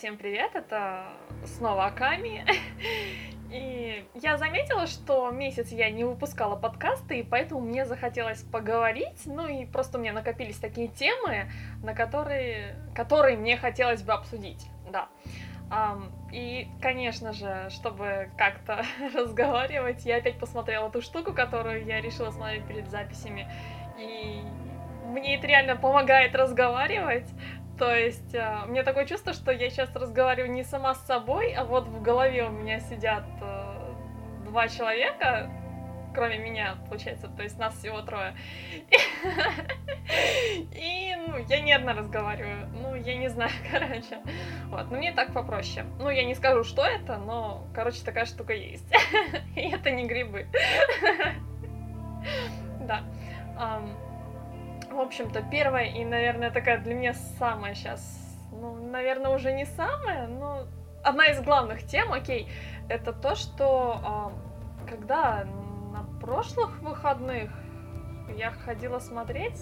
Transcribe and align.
Всем 0.00 0.16
привет, 0.16 0.52
это 0.54 1.08
снова 1.44 1.84
Аками. 1.84 2.46
И 3.52 4.02
я 4.14 4.38
заметила, 4.38 4.86
что 4.86 5.30
месяц 5.30 5.72
я 5.72 5.90
не 5.90 6.04
выпускала 6.04 6.56
подкасты, 6.56 7.18
и 7.18 7.22
поэтому 7.22 7.60
мне 7.60 7.84
захотелось 7.84 8.40
поговорить, 8.40 9.26
ну 9.26 9.46
и 9.46 9.66
просто 9.66 9.98
у 9.98 10.00
меня 10.00 10.14
накопились 10.14 10.56
такие 10.56 10.88
темы, 10.88 11.52
на 11.82 11.92
которые, 11.92 12.76
которые 12.94 13.36
мне 13.36 13.58
хотелось 13.58 14.02
бы 14.02 14.14
обсудить, 14.14 14.68
да. 14.90 15.10
Um, 15.70 16.10
и, 16.32 16.66
конечно 16.80 17.34
же, 17.34 17.68
чтобы 17.68 18.30
как-то 18.38 18.82
разговаривать, 19.14 20.06
я 20.06 20.16
опять 20.16 20.38
посмотрела 20.38 20.88
ту 20.90 21.02
штуку, 21.02 21.34
которую 21.34 21.84
я 21.84 22.00
решила 22.00 22.30
смотреть 22.30 22.66
перед 22.66 22.88
записями, 22.88 23.52
и 23.98 24.40
мне 25.10 25.36
это 25.36 25.46
реально 25.46 25.76
помогает 25.76 26.34
разговаривать, 26.34 27.28
то 27.80 27.96
есть 27.96 28.34
uh, 28.34 28.66
у 28.66 28.68
меня 28.70 28.82
такое 28.82 29.06
чувство, 29.06 29.32
что 29.32 29.52
я 29.52 29.70
сейчас 29.70 29.96
разговариваю 29.96 30.52
не 30.52 30.64
сама 30.64 30.94
с 30.94 31.00
собой, 31.06 31.54
а 31.54 31.64
вот 31.64 31.88
в 31.88 32.02
голове 32.02 32.44
у 32.44 32.50
меня 32.50 32.78
сидят 32.78 33.24
uh, 33.40 34.44
два 34.44 34.68
человека, 34.68 35.50
кроме 36.14 36.36
меня, 36.36 36.76
получается, 36.90 37.28
то 37.28 37.42
есть 37.42 37.58
нас 37.58 37.74
всего 37.74 38.02
трое. 38.02 38.34
И, 40.72 41.16
ну, 41.26 41.38
я 41.48 41.60
не 41.62 41.72
одна 41.72 41.94
разговариваю, 41.94 42.68
ну, 42.82 42.94
я 42.96 43.16
не 43.16 43.28
знаю, 43.28 43.52
короче. 43.72 44.18
Вот, 44.66 44.90
ну, 44.90 44.98
мне 44.98 45.12
так 45.12 45.32
попроще. 45.32 45.86
Ну, 45.98 46.10
я 46.10 46.24
не 46.24 46.34
скажу, 46.34 46.64
что 46.64 46.84
это, 46.84 47.16
но, 47.16 47.66
короче, 47.74 48.04
такая 48.04 48.26
штука 48.26 48.52
есть. 48.52 48.92
И 49.56 49.70
это 49.70 49.90
не 49.90 50.06
грибы. 50.06 50.46
Да. 52.80 53.04
В 54.90 54.98
общем-то, 54.98 55.42
первая 55.50 55.86
и, 55.86 56.04
наверное, 56.04 56.50
такая 56.50 56.78
для 56.78 56.94
меня 56.94 57.14
самая 57.38 57.74
сейчас, 57.74 58.02
ну, 58.52 58.74
наверное, 58.74 59.30
уже 59.30 59.52
не 59.52 59.64
самая, 59.64 60.26
но 60.26 60.66
одна 61.04 61.26
из 61.26 61.40
главных 61.40 61.86
тем, 61.86 62.12
окей, 62.12 62.48
это 62.88 63.12
то, 63.12 63.34
что 63.34 64.32
когда 64.88 65.44
на 65.92 66.04
прошлых 66.20 66.80
выходных 66.80 67.50
я 68.36 68.50
ходила 68.50 68.98
смотреть 68.98 69.60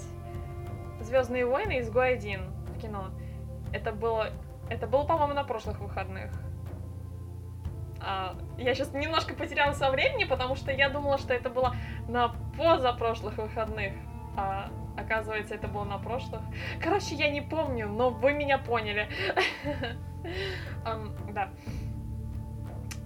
Звездные 1.00 1.46
войны 1.46 1.78
из 1.78 1.90
Гуайдин 1.90 2.42
в 2.74 2.80
кино. 2.80 3.10
Это 3.72 3.92
было, 3.92 4.30
это 4.68 4.86
было, 4.86 5.04
по-моему, 5.04 5.34
на 5.34 5.44
прошлых 5.44 5.78
выходных. 5.78 6.32
А, 8.00 8.36
я 8.56 8.74
сейчас 8.74 8.92
немножко 8.92 9.34
потеряла 9.34 9.72
со 9.72 9.90
времени, 9.90 10.24
потому 10.24 10.56
что 10.56 10.72
я 10.72 10.88
думала, 10.88 11.18
что 11.18 11.32
это 11.34 11.50
было 11.50 11.76
на 12.08 12.34
позапрошлых 12.56 13.38
выходных. 13.38 13.92
А 14.36 14.70
оказывается, 14.98 15.54
это 15.54 15.68
было 15.68 15.84
на 15.84 15.98
прошлых. 15.98 16.42
Короче, 16.82 17.14
я 17.14 17.30
не 17.30 17.40
помню, 17.40 17.88
но 17.88 18.10
вы 18.10 18.32
меня 18.32 18.58
поняли. 18.58 19.08
Да. 21.32 21.48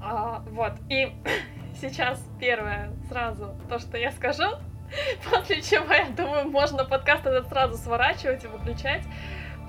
А, 0.00 0.42
вот. 0.50 0.72
И 0.88 1.12
сейчас 1.80 2.26
первое 2.40 2.90
сразу 3.08 3.54
то, 3.68 3.78
что 3.78 3.98
я 3.98 4.10
скажу, 4.12 4.44
после 5.30 5.60
чего, 5.62 5.92
я 5.92 6.08
думаю, 6.08 6.50
можно 6.50 6.84
подкаст 6.84 7.26
этот 7.26 7.48
сразу 7.48 7.76
сворачивать 7.76 8.44
и 8.44 8.48
выключать, 8.48 9.02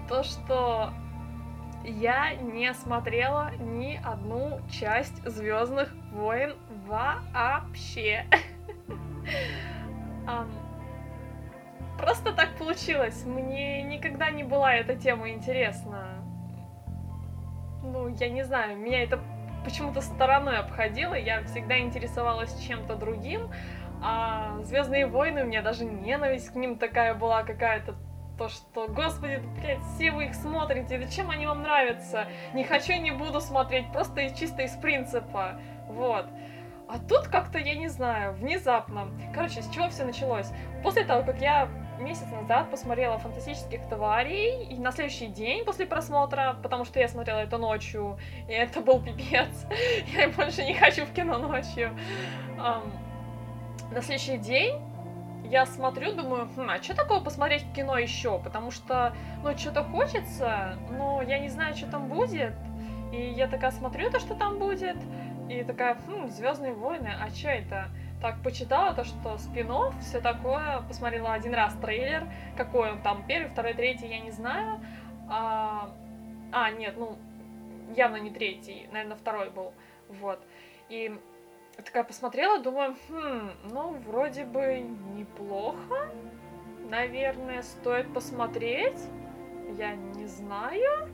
то, 0.08 0.24
что 0.24 0.94
я 1.84 2.34
не 2.34 2.74
смотрела 2.74 3.52
ни 3.60 4.00
одну 4.04 4.62
часть 4.72 5.24
Звездных 5.28 5.94
войн 6.12 6.56
вообще. 6.88 8.26
Просто 12.04 12.34
так 12.34 12.58
получилось. 12.58 13.24
Мне 13.24 13.82
никогда 13.82 14.30
не 14.30 14.44
была 14.44 14.74
эта 14.74 14.94
тема 14.94 15.30
интересна. 15.30 16.22
Ну, 17.82 18.10
я 18.10 18.30
не 18.30 18.44
знаю, 18.44 18.76
меня 18.76 19.04
это 19.04 19.22
почему-то 19.64 20.02
стороной 20.02 20.58
обходило. 20.58 21.14
Я 21.14 21.44
всегда 21.44 21.80
интересовалась 21.80 22.60
чем-то 22.60 22.96
другим. 22.96 23.50
А 24.02 24.60
Звездные 24.64 25.08
войны, 25.08 25.44
у 25.44 25.46
меня 25.46 25.62
даже 25.62 25.86
ненависть 25.86 26.50
к 26.50 26.56
ним 26.56 26.78
такая 26.78 27.14
была 27.14 27.44
какая-то 27.44 27.96
то, 28.38 28.50
что, 28.50 28.90
господи, 28.90 29.42
блядь, 29.62 29.80
все 29.96 30.12
вы 30.12 30.26
их 30.26 30.36
смотрите, 30.36 31.02
зачем 31.02 31.30
они 31.30 31.46
вам 31.46 31.62
нравятся? 31.62 32.26
Не 32.54 32.66
хочу, 32.66 33.00
не 33.00 33.12
буду 33.12 33.40
смотреть, 33.40 33.90
просто 33.94 34.22
и 34.22 34.36
чисто 34.36 34.64
из 34.64 34.72
принципа, 34.72 35.58
вот. 35.88 36.26
А 36.90 37.00
тут 37.00 37.28
как-то, 37.28 37.60
я 37.60 37.76
не 37.76 37.88
знаю, 37.88 38.34
внезапно. 38.34 39.08
Короче, 39.34 39.62
с 39.62 39.70
чего 39.70 39.88
все 39.88 40.04
началось? 40.04 40.52
После 40.84 41.06
того, 41.06 41.24
как 41.24 41.40
я 41.40 41.70
месяц 42.00 42.28
назад 42.32 42.70
посмотрела 42.70 43.18
«Фантастических 43.18 43.88
тварей», 43.88 44.66
и 44.66 44.76
на 44.76 44.92
следующий 44.92 45.28
день 45.28 45.66
после 45.66 45.86
просмотра, 45.86 46.56
потому 46.62 46.86
что 46.86 47.00
я 47.00 47.08
смотрела 47.08 47.40
это 47.40 47.58
ночью, 47.58 48.18
и 48.48 48.52
это 48.52 48.82
был 48.82 49.02
пипец, 49.02 49.66
я 50.18 50.30
больше 50.30 50.64
не 50.64 50.74
хочу 50.74 51.06
в 51.06 51.14
кино 51.14 51.38
ночью. 51.38 51.92
Um, 52.58 52.92
на 53.92 54.02
следующий 54.02 54.38
день 54.38 54.80
я 55.46 55.66
смотрю, 55.66 56.14
думаю, 56.14 56.50
хм, 56.56 56.70
а 56.70 56.82
что 56.82 56.96
такого 56.96 57.24
посмотреть 57.24 57.64
в 57.64 57.74
кино 57.74 57.98
еще? 57.98 58.40
Потому 58.40 58.72
что, 58.72 59.14
ну, 59.44 59.56
что-то 59.58 59.84
хочется, 59.84 60.78
но 60.90 61.22
я 61.22 61.40
не 61.40 61.50
знаю, 61.50 61.76
что 61.76 61.88
там 61.88 62.08
будет. 62.08 62.54
И 63.12 63.34
я 63.38 63.48
такая 63.48 63.72
смотрю 63.72 64.10
то, 64.10 64.20
что 64.20 64.34
там 64.34 64.58
будет, 64.58 64.98
и 65.50 65.64
такая, 65.64 65.96
хм, 66.08 66.30
Звездные 66.30 66.74
войны, 66.74 67.12
а 67.22 67.30
что 67.30 67.50
это? 67.50 67.90
Так, 68.24 68.42
почитала 68.42 68.94
то, 68.94 69.04
что 69.04 69.38
спин 69.38 69.70
все 70.00 70.22
такое, 70.22 70.82
посмотрела 70.88 71.34
один 71.34 71.54
раз 71.54 71.74
трейлер, 71.82 72.26
какой 72.56 72.94
он 72.94 73.02
там, 73.02 73.28
первый, 73.28 73.50
второй, 73.50 73.74
третий, 73.74 74.08
я 74.08 74.20
не 74.20 74.32
знаю. 74.32 74.80
А, 75.30 75.94
а 76.54 76.72
нет, 76.72 76.96
ну, 76.96 77.18
явно 77.98 78.16
не 78.16 78.32
третий, 78.32 78.88
наверное, 78.94 79.18
второй 79.18 79.50
был, 79.50 79.74
вот. 80.08 80.40
И 80.88 81.14
такая 81.76 82.06
посмотрела, 82.06 82.60
думаю, 82.60 82.96
хм, 83.10 83.52
ну, 83.66 83.92
вроде 84.08 84.46
бы 84.46 84.80
неплохо. 85.16 86.10
Наверное, 86.90 87.62
стоит 87.62 88.14
посмотреть. 88.14 89.02
Я 89.78 89.96
не 89.96 90.28
знаю. 90.28 91.10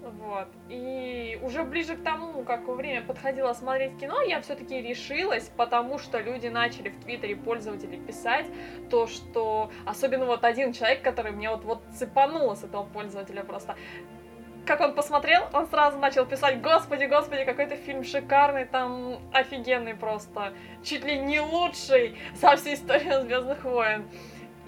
Вот. 0.00 0.48
И 0.68 1.38
уже 1.42 1.64
ближе 1.64 1.96
к 1.96 2.02
тому, 2.02 2.44
как 2.44 2.68
время 2.68 3.02
подходило 3.02 3.52
смотреть 3.52 3.98
кино, 3.98 4.20
я 4.22 4.40
все-таки 4.40 4.80
решилась, 4.80 5.50
потому 5.56 5.98
что 5.98 6.20
люди 6.20 6.46
начали 6.46 6.90
в 6.90 7.02
Твиттере 7.02 7.36
пользователи 7.36 7.96
писать 7.96 8.46
то, 8.90 9.06
что... 9.06 9.70
Особенно 9.84 10.26
вот 10.26 10.44
один 10.44 10.72
человек, 10.72 11.02
который 11.02 11.32
мне 11.32 11.50
вот, 11.50 11.64
вот 11.64 11.82
цепанул 11.94 12.54
с 12.54 12.62
этого 12.62 12.84
пользователя 12.84 13.42
просто 13.42 13.76
как 14.68 14.82
он 14.82 14.94
посмотрел, 14.94 15.48
он 15.54 15.66
сразу 15.66 15.98
начал 15.98 16.26
писать, 16.26 16.60
господи, 16.60 17.04
господи, 17.04 17.44
какой-то 17.44 17.74
фильм 17.76 18.04
шикарный, 18.04 18.66
там 18.66 19.18
офигенный 19.32 19.94
просто, 19.94 20.52
чуть 20.84 21.06
ли 21.06 21.18
не 21.18 21.40
лучший 21.40 22.18
со 22.34 22.54
всей 22.54 22.74
истории 22.74 23.22
Звездных 23.22 23.64
войн. 23.64 24.04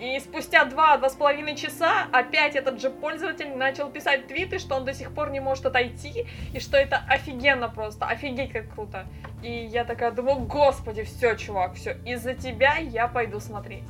И 0.00 0.18
спустя 0.18 0.64
два-два 0.64 1.10
с 1.10 1.14
половиной 1.14 1.56
часа 1.56 2.06
опять 2.10 2.56
этот 2.56 2.80
же 2.80 2.88
пользователь 2.88 3.54
начал 3.54 3.90
писать 3.90 4.26
твиты, 4.28 4.58
что 4.58 4.76
он 4.76 4.86
до 4.86 4.94
сих 4.94 5.12
пор 5.12 5.30
не 5.30 5.40
может 5.40 5.66
отойти, 5.66 6.26
и 6.54 6.58
что 6.58 6.78
это 6.78 7.02
офигенно 7.06 7.68
просто, 7.68 8.06
офигеть 8.06 8.52
как 8.52 8.72
круто. 8.72 9.06
И 9.42 9.52
я 9.52 9.84
такая 9.84 10.10
думаю, 10.10 10.38
господи, 10.38 11.02
все, 11.02 11.36
чувак, 11.36 11.74
все, 11.74 11.98
из-за 12.06 12.34
тебя 12.34 12.76
я 12.76 13.08
пойду 13.08 13.40
смотреть. 13.40 13.84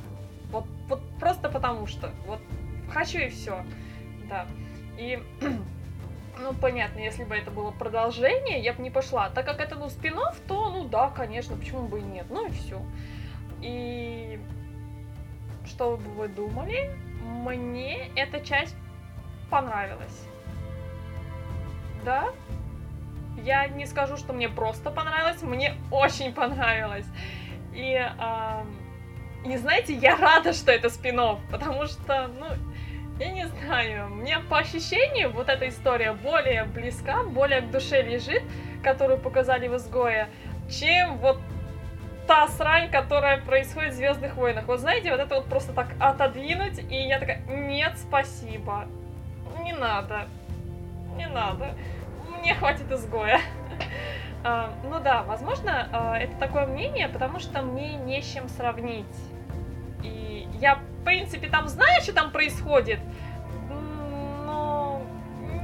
Вот, 0.51 0.65
вот 0.89 1.01
просто 1.17 1.47
потому 1.49 1.87
что, 1.87 2.11
вот 2.27 2.39
хочу 2.91 3.19
и 3.19 3.29
все, 3.29 3.63
да. 4.27 4.45
И 4.97 5.17
Ну, 6.39 6.53
понятно, 6.53 6.99
если 6.99 7.23
бы 7.23 7.35
это 7.35 7.51
было 7.51 7.71
продолжение, 7.71 8.59
я 8.59 8.73
бы 8.73 8.81
не 8.81 8.89
пошла. 8.89 9.29
Так 9.29 9.45
как 9.45 9.59
это, 9.59 9.75
ну, 9.75 9.89
спин 9.89 10.15
то, 10.47 10.69
ну 10.71 10.85
да, 10.85 11.09
конечно, 11.09 11.55
почему 11.55 11.87
бы 11.87 11.99
и 11.99 12.03
нет. 12.03 12.25
Ну 12.29 12.47
и 12.47 12.51
все. 12.51 12.81
И 13.61 14.39
что 15.71 15.95
бы 15.95 16.09
вы 16.11 16.27
думали? 16.27 16.91
Мне 17.23 18.09
эта 18.15 18.41
часть 18.41 18.75
понравилась. 19.49 20.27
Да? 22.03 22.29
Я 23.37 23.67
не 23.67 23.85
скажу, 23.85 24.17
что 24.17 24.33
мне 24.33 24.49
просто 24.49 24.91
понравилось, 24.91 25.41
мне 25.41 25.75
очень 25.89 26.33
понравилось. 26.33 27.05
И, 27.73 27.93
э, 27.93 28.63
и 29.45 29.57
знаете, 29.57 29.93
я 29.93 30.17
рада, 30.17 30.53
что 30.53 30.71
это 30.71 30.89
спин 30.89 31.21
потому 31.49 31.85
что, 31.85 32.27
ну, 32.27 32.47
я 33.17 33.31
не 33.31 33.47
знаю, 33.47 34.09
мне 34.09 34.39
по 34.39 34.57
ощущению 34.59 35.31
вот 35.31 35.47
эта 35.47 35.69
история 35.69 36.13
более 36.13 36.65
близка, 36.65 37.23
более 37.23 37.61
к 37.61 37.71
душе 37.71 38.01
лежит, 38.01 38.43
которую 38.83 39.19
показали 39.19 39.67
в 39.67 39.75
«Изгое», 39.77 40.27
чем 40.69 41.17
вот 41.19 41.39
та 42.27 42.47
срань, 42.47 42.89
которая 42.89 43.39
происходит 43.39 43.93
в 43.93 43.95
Звездных 43.95 44.35
войнах. 44.35 44.65
Вот 44.67 44.79
знаете, 44.79 45.11
вот 45.11 45.19
это 45.19 45.35
вот 45.35 45.45
просто 45.45 45.73
так 45.73 45.87
отодвинуть, 45.99 46.79
и 46.91 46.95
я 46.95 47.19
такая, 47.19 47.41
нет, 47.47 47.93
спасибо, 47.97 48.85
не 49.63 49.73
надо, 49.73 50.27
не 51.15 51.27
надо, 51.27 51.75
мне 52.39 52.53
хватит 52.53 52.91
изгоя. 52.91 53.39
Uh, 54.43 54.69
ну 54.83 54.99
да, 54.99 55.23
возможно, 55.23 55.87
uh, 55.91 56.15
это 56.17 56.35
такое 56.37 56.65
мнение, 56.65 57.07
потому 57.07 57.39
что 57.39 57.61
мне 57.61 57.95
не 57.95 58.21
с 58.21 58.33
чем 58.33 58.49
сравнить. 58.49 59.05
И 60.03 60.47
я 60.59 60.79
в 61.01 61.03
принципе, 61.03 61.47
там 61.47 61.67
знаю, 61.67 62.01
что 62.01 62.13
там 62.13 62.31
происходит, 62.31 62.99
но 64.45 65.01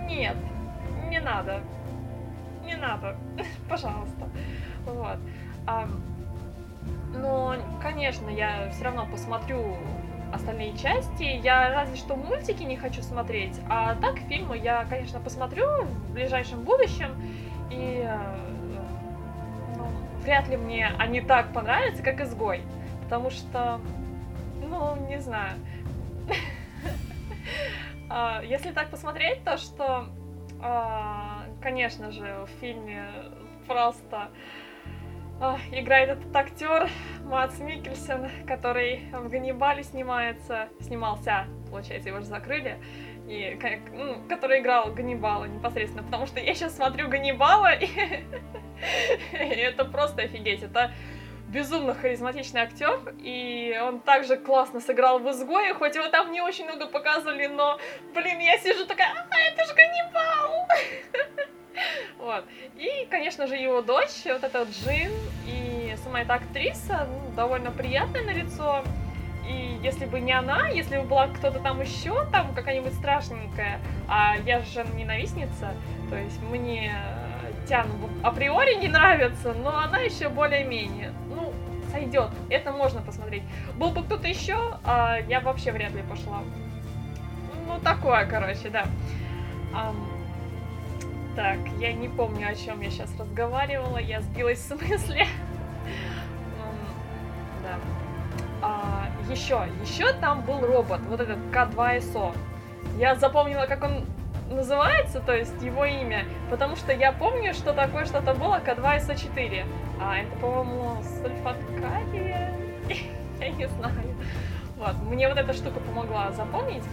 нет, 0.07 0.35
не 1.09 1.19
надо. 1.19 1.61
Не 2.65 2.75
надо. 2.75 3.15
Пожалуйста. 3.69 4.27
Вот. 4.85 5.19
А, 5.67 5.87
но, 7.21 7.55
конечно, 7.81 8.29
я 8.29 8.69
все 8.71 8.85
равно 8.85 9.05
посмотрю 9.05 9.77
остальные 10.33 10.77
части. 10.77 11.23
Я 11.23 11.69
разве 11.73 11.95
что 11.95 12.15
мультики 12.15 12.63
не 12.63 12.77
хочу 12.77 13.01
смотреть, 13.01 13.59
а 13.69 13.95
так 13.95 14.17
фильмы 14.29 14.57
я, 14.57 14.85
конечно, 14.89 15.19
посмотрю 15.19 15.65
в 15.83 16.13
ближайшем 16.13 16.63
будущем. 16.63 17.15
И 17.71 18.03
э, 18.03 18.17
ну, 19.75 19.87
вряд 20.21 20.47
ли 20.47 20.57
мне 20.57 20.91
они 20.97 21.21
так 21.21 21.53
понравятся, 21.53 22.03
как 22.03 22.21
«Изгой». 22.21 22.61
Потому 23.03 23.29
что, 23.29 23.79
ну, 24.61 24.95
не 25.07 25.19
знаю. 25.19 25.57
А, 28.09 28.41
если 28.41 28.71
так 28.71 28.89
посмотреть, 28.89 29.43
то 29.43 29.57
что, 29.57 30.07
а, 30.61 31.43
конечно 31.61 32.09
же, 32.11 32.45
в 32.45 32.59
фильме 32.61 33.05
просто 33.67 34.29
играет 35.71 36.09
этот 36.09 36.35
актер 36.35 36.89
Мац 37.23 37.59
Микельсон, 37.59 38.29
который 38.47 39.09
в 39.11 39.29
Ганнибале 39.29 39.83
снимается, 39.83 40.69
снимался, 40.79 41.47
получается, 41.69 42.09
его 42.09 42.19
же 42.19 42.25
закрыли, 42.25 42.77
и 43.27 43.59
ну, 43.93 44.21
который 44.27 44.59
играл 44.61 44.91
Ганнибала 44.91 45.45
непосредственно, 45.45 46.03
потому 46.03 46.25
что 46.25 46.39
я 46.39 46.53
сейчас 46.53 46.75
смотрю 46.75 47.09
Ганнибала, 47.09 47.73
и, 47.73 47.85
и 47.85 49.33
это 49.33 49.85
просто 49.85 50.23
офигеть, 50.23 50.63
это 50.63 50.91
безумно 51.49 51.93
харизматичный 51.93 52.61
актер, 52.61 53.13
и 53.19 53.79
он 53.81 53.99
также 53.99 54.37
классно 54.37 54.79
сыграл 54.79 55.19
в 55.19 55.29
«Изгое», 55.29 55.73
хоть 55.73 55.95
его 55.95 56.07
там 56.07 56.31
не 56.31 56.41
очень 56.41 56.65
много 56.65 56.87
показывали, 56.87 57.47
но, 57.47 57.79
блин, 58.13 58.39
я 58.39 58.57
сижу 58.57 58.85
такая, 58.85 59.09
а, 59.29 59.37
это 59.51 59.65
же 59.65 59.73
Ганнибал! 59.73 60.67
Вот. 62.19 62.45
И, 62.77 63.07
конечно 63.09 63.47
же, 63.47 63.55
его 63.55 63.81
дочь, 63.81 64.25
вот 64.25 64.43
эта 64.43 64.63
Джин, 64.63 65.11
и 65.45 65.95
сама 66.03 66.21
эта 66.21 66.35
актриса, 66.35 67.07
ну, 67.09 67.35
довольно 67.35 67.71
приятная 67.71 68.23
на 68.23 68.31
лицо. 68.31 68.83
И 69.47 69.79
если 69.81 70.05
бы 70.05 70.19
не 70.19 70.33
она, 70.33 70.67
если 70.69 70.97
бы 70.97 71.03
была 71.03 71.27
кто-то 71.27 71.59
там 71.59 71.81
еще, 71.81 72.25
там 72.31 72.53
какая-нибудь 72.53 72.93
страшненькая, 72.93 73.79
а 74.09 74.35
я 74.45 74.59
же 74.61 74.85
ненавистница, 74.95 75.73
то 76.09 76.17
есть 76.17 76.41
мне 76.41 76.93
Тян 77.67 77.87
априори 78.23 78.75
не 78.75 78.89
нравится, 78.89 79.53
но 79.53 79.77
она 79.77 79.99
еще 79.99 80.27
более-менее. 80.27 81.13
Ну, 81.29 81.53
сойдет. 81.91 82.29
Это 82.49 82.71
можно 82.71 83.01
посмотреть. 83.01 83.43
Был 83.75 83.91
бы 83.91 84.03
кто-то 84.03 84.27
еще, 84.27 84.57
а 84.83 85.19
я 85.29 85.39
вообще 85.39 85.71
вряд 85.71 85.93
ли 85.93 86.01
пошла. 86.01 86.41
Ну, 87.67 87.79
такое, 87.79 88.25
короче, 88.25 88.69
да. 88.69 88.85
Um, 89.73 90.16
так, 91.37 91.59
я 91.79 91.93
не 91.93 92.09
помню, 92.09 92.49
о 92.49 92.55
чем 92.55 92.81
я 92.81 92.89
сейчас 92.89 93.15
разговаривала. 93.19 93.99
Я 93.99 94.21
сбилась 94.21 94.59
с 94.59 94.71
мысли. 94.81 95.27
да. 97.61 97.77
А, 98.63 99.07
еще, 99.29 99.61
еще 99.83 100.11
там 100.13 100.41
был 100.41 100.65
робот, 100.65 100.99
вот 101.01 101.21
этот 101.21 101.37
К2СО. 101.51 102.35
Я 102.97 103.15
запомнила, 103.15 103.67
как 103.67 103.83
он 103.83 104.03
называется, 104.49 105.19
то 105.19 105.35
есть 105.35 105.61
его 105.61 105.85
имя, 105.85 106.25
потому 106.49 106.75
что 106.75 106.91
я 106.91 107.11
помню, 107.11 107.53
что 107.53 107.71
такое 107.71 108.05
что-то 108.05 108.33
было 108.33 108.59
К2СО4. 108.59 109.65
А 110.01 110.17
это, 110.17 110.35
по-моему, 110.37 111.03
сульфаткария? 111.03 112.51
я 113.39 113.49
не 113.49 113.67
знаю. 113.67 114.15
Вот, 114.75 114.95
мне 115.03 115.27
вот 115.27 115.37
эта 115.37 115.53
штука 115.53 115.79
помогла 115.81 116.31
запомнить. 116.31 116.83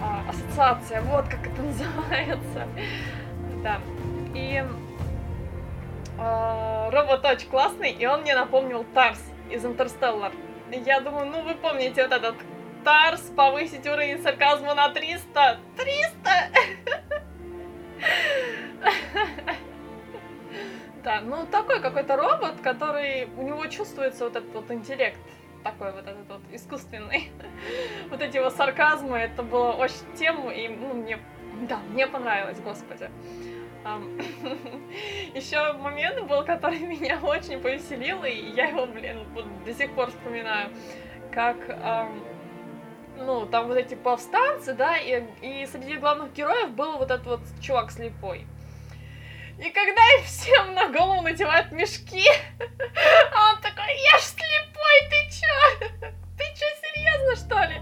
А, 0.00 0.22
ассоциация, 0.30 1.02
вот 1.02 1.26
как 1.26 1.46
это 1.46 1.62
называется. 1.62 2.66
Да. 3.62 3.80
И 4.34 4.64
э, 6.18 6.90
робот 6.90 7.24
очень 7.24 7.48
классный, 7.48 7.92
и 7.92 8.06
он 8.06 8.22
мне 8.22 8.34
напомнил 8.34 8.84
Тарс 8.94 9.22
из 9.50 9.64
Интерстеллар. 9.64 10.32
Я 10.70 11.00
думаю, 11.00 11.26
ну 11.26 11.42
вы 11.42 11.54
помните 11.54 12.02
вот 12.02 12.12
этот 12.12 12.36
Тарс, 12.84 13.20
повысить 13.36 13.86
уровень 13.86 14.22
сарказма 14.22 14.74
на 14.74 14.88
300. 14.88 15.58
300! 15.76 16.30
Да, 21.04 21.20
ну 21.20 21.46
такой 21.46 21.80
какой-то 21.80 22.16
робот, 22.16 22.60
который, 22.62 23.28
у 23.36 23.42
него 23.42 23.66
чувствуется 23.66 24.22
вот 24.22 24.36
этот 24.36 24.54
вот 24.54 24.70
интеллект, 24.70 25.18
такой 25.64 25.90
вот 25.90 26.06
этот 26.06 26.28
вот 26.28 26.40
искусственный. 26.52 27.30
Вот 28.08 28.20
эти 28.20 28.36
его 28.36 28.50
сарказмы, 28.50 29.18
это 29.18 29.42
было 29.42 29.72
очень 29.72 30.14
тему, 30.14 30.50
и 30.50 30.68
ну, 30.68 30.94
мне, 30.94 31.18
да, 31.68 31.78
мне 31.90 32.06
понравилось, 32.06 32.60
господи. 32.60 33.10
Еще 35.34 35.72
момент 35.74 36.26
был, 36.28 36.44
который 36.44 36.78
меня 36.80 37.18
очень 37.22 37.60
повеселил, 37.60 38.24
и 38.24 38.50
я 38.54 38.68
его, 38.68 38.86
блин, 38.86 39.26
до 39.64 39.74
сих 39.74 39.92
пор 39.94 40.10
вспоминаю, 40.10 40.70
как 41.32 41.56
ну, 43.16 43.46
там 43.46 43.68
вот 43.68 43.76
эти 43.76 43.94
повстанцы, 43.94 44.74
да, 44.74 44.96
и, 44.96 45.22
и 45.42 45.66
среди 45.66 45.96
главных 45.96 46.32
героев 46.32 46.70
был 46.70 46.98
вот 46.98 47.10
этот 47.10 47.26
вот 47.26 47.40
чувак 47.60 47.90
слепой. 47.90 48.46
И 49.58 49.70
когда 49.70 50.02
им 50.16 50.24
всем 50.24 50.74
на 50.74 50.88
голову 50.88 51.22
надевают 51.22 51.70
мешки, 51.72 52.26
он 52.58 53.60
такой, 53.60 53.94
я 54.12 54.18
ж 54.18 54.22
слепой, 54.22 54.96
ты 55.10 55.30
чё? 55.30 56.10
Ты 56.36 56.44
чё, 56.56 56.66
серьезно, 56.80 57.36
что 57.36 57.60
ли? 57.64 57.80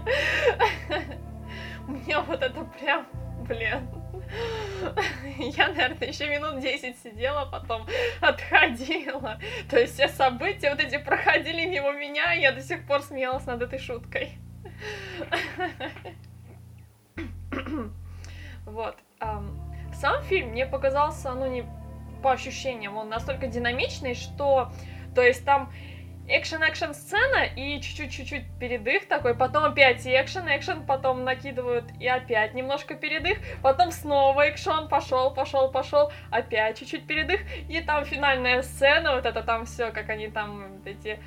Мне 1.87 2.19
вот 2.19 2.41
это 2.41 2.63
прям, 2.79 3.07
блин. 3.47 4.00
Я, 5.37 5.67
наверное, 5.67 6.07
еще 6.07 6.29
минут 6.29 6.59
10 6.61 6.97
сидела, 6.99 7.45
потом 7.45 7.85
отходила. 8.19 9.39
То 9.69 9.79
есть 9.79 9.93
все 9.93 10.07
события 10.07 10.71
вот 10.71 10.79
эти 10.79 10.97
проходили 10.97 11.65
мимо 11.65 11.91
меня, 11.93 12.33
и 12.33 12.41
я 12.41 12.51
до 12.51 12.61
сих 12.61 12.85
пор 12.85 13.01
смеялась 13.01 13.45
над 13.45 13.61
этой 13.61 13.79
шуткой. 13.79 14.31
Вот. 18.63 18.95
Сам 19.93 20.23
фильм 20.23 20.49
мне 20.49 20.65
показался, 20.65 21.33
ну, 21.33 21.51
не 21.51 21.65
по 22.21 22.31
ощущениям, 22.31 22.95
он 22.95 23.09
настолько 23.09 23.47
динамичный, 23.47 24.13
что, 24.13 24.71
то 25.13 25.21
есть 25.21 25.43
там 25.43 25.73
экшен-экшен 26.37 26.93
сцена 26.93 27.45
и 27.55 27.79
чуть-чуть-чуть 27.81 28.45
передых 28.59 29.07
такой, 29.07 29.35
потом 29.35 29.65
опять 29.65 30.05
экшен, 30.05 30.47
экшен, 30.47 30.85
потом 30.85 31.23
накидывают 31.23 31.85
и 31.99 32.07
опять 32.07 32.53
немножко 32.53 32.95
передых, 32.95 33.37
потом 33.61 33.91
снова 33.91 34.49
экшен, 34.49 34.87
пошел, 34.87 35.33
пошел, 35.33 35.71
пошел, 35.71 36.11
опять 36.29 36.79
чуть-чуть 36.79 37.07
передых, 37.07 37.41
и 37.69 37.81
там 37.81 38.05
финальная 38.05 38.61
сцена, 38.61 39.15
вот 39.15 39.25
это 39.25 39.43
там 39.43 39.65
все, 39.65 39.91
как 39.91 40.09
они 40.09 40.29
там 40.29 40.77
вот 40.77 40.87
эти 40.87 41.19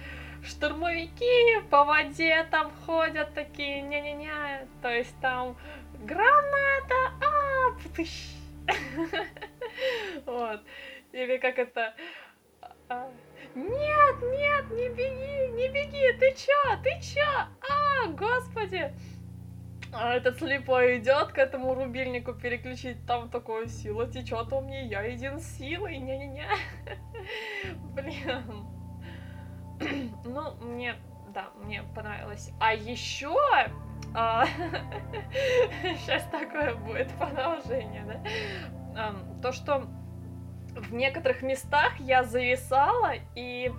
штурмовики 0.44 1.60
по 1.70 1.84
воде 1.84 2.46
там 2.50 2.72
ходят 2.84 3.32
такие, 3.34 3.80
не-не-не, 3.82 4.66
то 4.82 4.90
есть 4.90 5.14
там 5.20 5.56
граната, 6.02 6.94
а. 7.22 7.44
Вот. 10.26 10.60
Или 11.12 11.38
как 11.38 11.58
это... 11.58 11.94
А, 13.54 13.58
нет, 13.58 14.22
нет, 14.22 14.70
не 14.70 14.88
беги, 14.88 15.52
не 15.52 15.68
беги, 15.68 16.12
ты 16.18 16.34
чё, 16.34 16.82
ты 16.82 17.00
чё? 17.00 17.22
А, 17.22 18.08
господи! 18.08 18.92
А 19.92 20.14
этот 20.14 20.38
слепой 20.38 20.98
идет 20.98 21.32
к 21.32 21.38
этому 21.38 21.74
рубильнику 21.74 22.34
переключить, 22.34 23.06
там 23.06 23.30
такое 23.30 23.68
сила 23.68 24.08
течет 24.10 24.52
у 24.52 24.60
меня, 24.60 24.80
я 24.80 25.02
един 25.02 25.38
силой, 25.38 25.98
не-не-не. 25.98 26.48
Блин. 27.94 28.66
Ну, 30.24 30.54
мне, 30.62 30.94
да, 31.34 31.50
мне 31.64 31.82
понравилось. 31.94 32.50
А 32.60 32.72
еще 32.72 33.36
а, 34.14 34.46
сейчас 35.98 36.24
такое 36.30 36.74
будет 36.76 37.08
продолжение, 37.18 38.04
да? 38.94 39.14
То, 39.42 39.52
что 39.52 39.88
в 40.76 40.94
некоторых 40.94 41.42
местах 41.42 41.92
я 41.98 42.24
зависала 42.24 43.12
и 43.34 43.72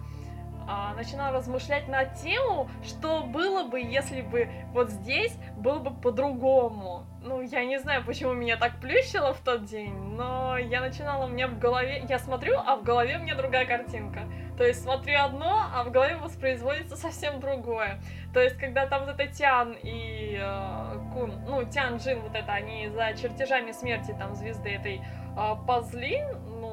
а, 0.67 0.93
начинала 0.95 1.37
размышлять 1.37 1.87
на 1.87 2.05
тему, 2.05 2.69
что 2.83 3.23
было 3.23 3.63
бы, 3.67 3.79
если 3.79 4.21
бы 4.21 4.49
вот 4.73 4.89
здесь 4.89 5.37
было 5.57 5.79
бы 5.79 5.91
по-другому. 5.93 7.05
Ну, 7.21 7.41
я 7.41 7.65
не 7.65 7.79
знаю, 7.79 8.03
почему 8.03 8.33
меня 8.33 8.57
так 8.57 8.79
плющило 8.79 9.33
в 9.33 9.39
тот 9.41 9.65
день, 9.65 9.93
но 9.93 10.57
я 10.57 10.81
начинала, 10.81 11.25
у 11.25 11.27
меня 11.27 11.47
в 11.47 11.59
голове, 11.59 12.03
я 12.09 12.17
смотрю, 12.17 12.57
а 12.57 12.77
в 12.77 12.83
голове 12.83 13.17
у 13.17 13.21
меня 13.21 13.35
другая 13.35 13.65
картинка. 13.65 14.21
То 14.57 14.63
есть 14.63 14.83
смотрю 14.83 15.19
одно, 15.19 15.65
а 15.73 15.83
в 15.83 15.91
голове 15.91 16.15
воспроизводится 16.15 16.95
совсем 16.95 17.39
другое. 17.39 17.99
То 18.33 18.41
есть, 18.41 18.57
когда 18.57 18.87
там 18.87 19.05
вот 19.05 19.19
это 19.19 19.27
Тян 19.27 19.75
и 19.83 20.39
э, 20.39 20.97
Кун, 21.13 21.33
ну, 21.47 21.63
Тян 21.65 21.97
Джин, 21.97 22.21
вот 22.21 22.33
это, 22.33 22.53
они 22.53 22.87
за 22.89 23.13
чертежами 23.13 23.71
смерти 23.71 24.15
там 24.17 24.33
звезды 24.33 24.69
этой 24.69 25.01
э, 25.01 25.55
позли, 25.67 26.23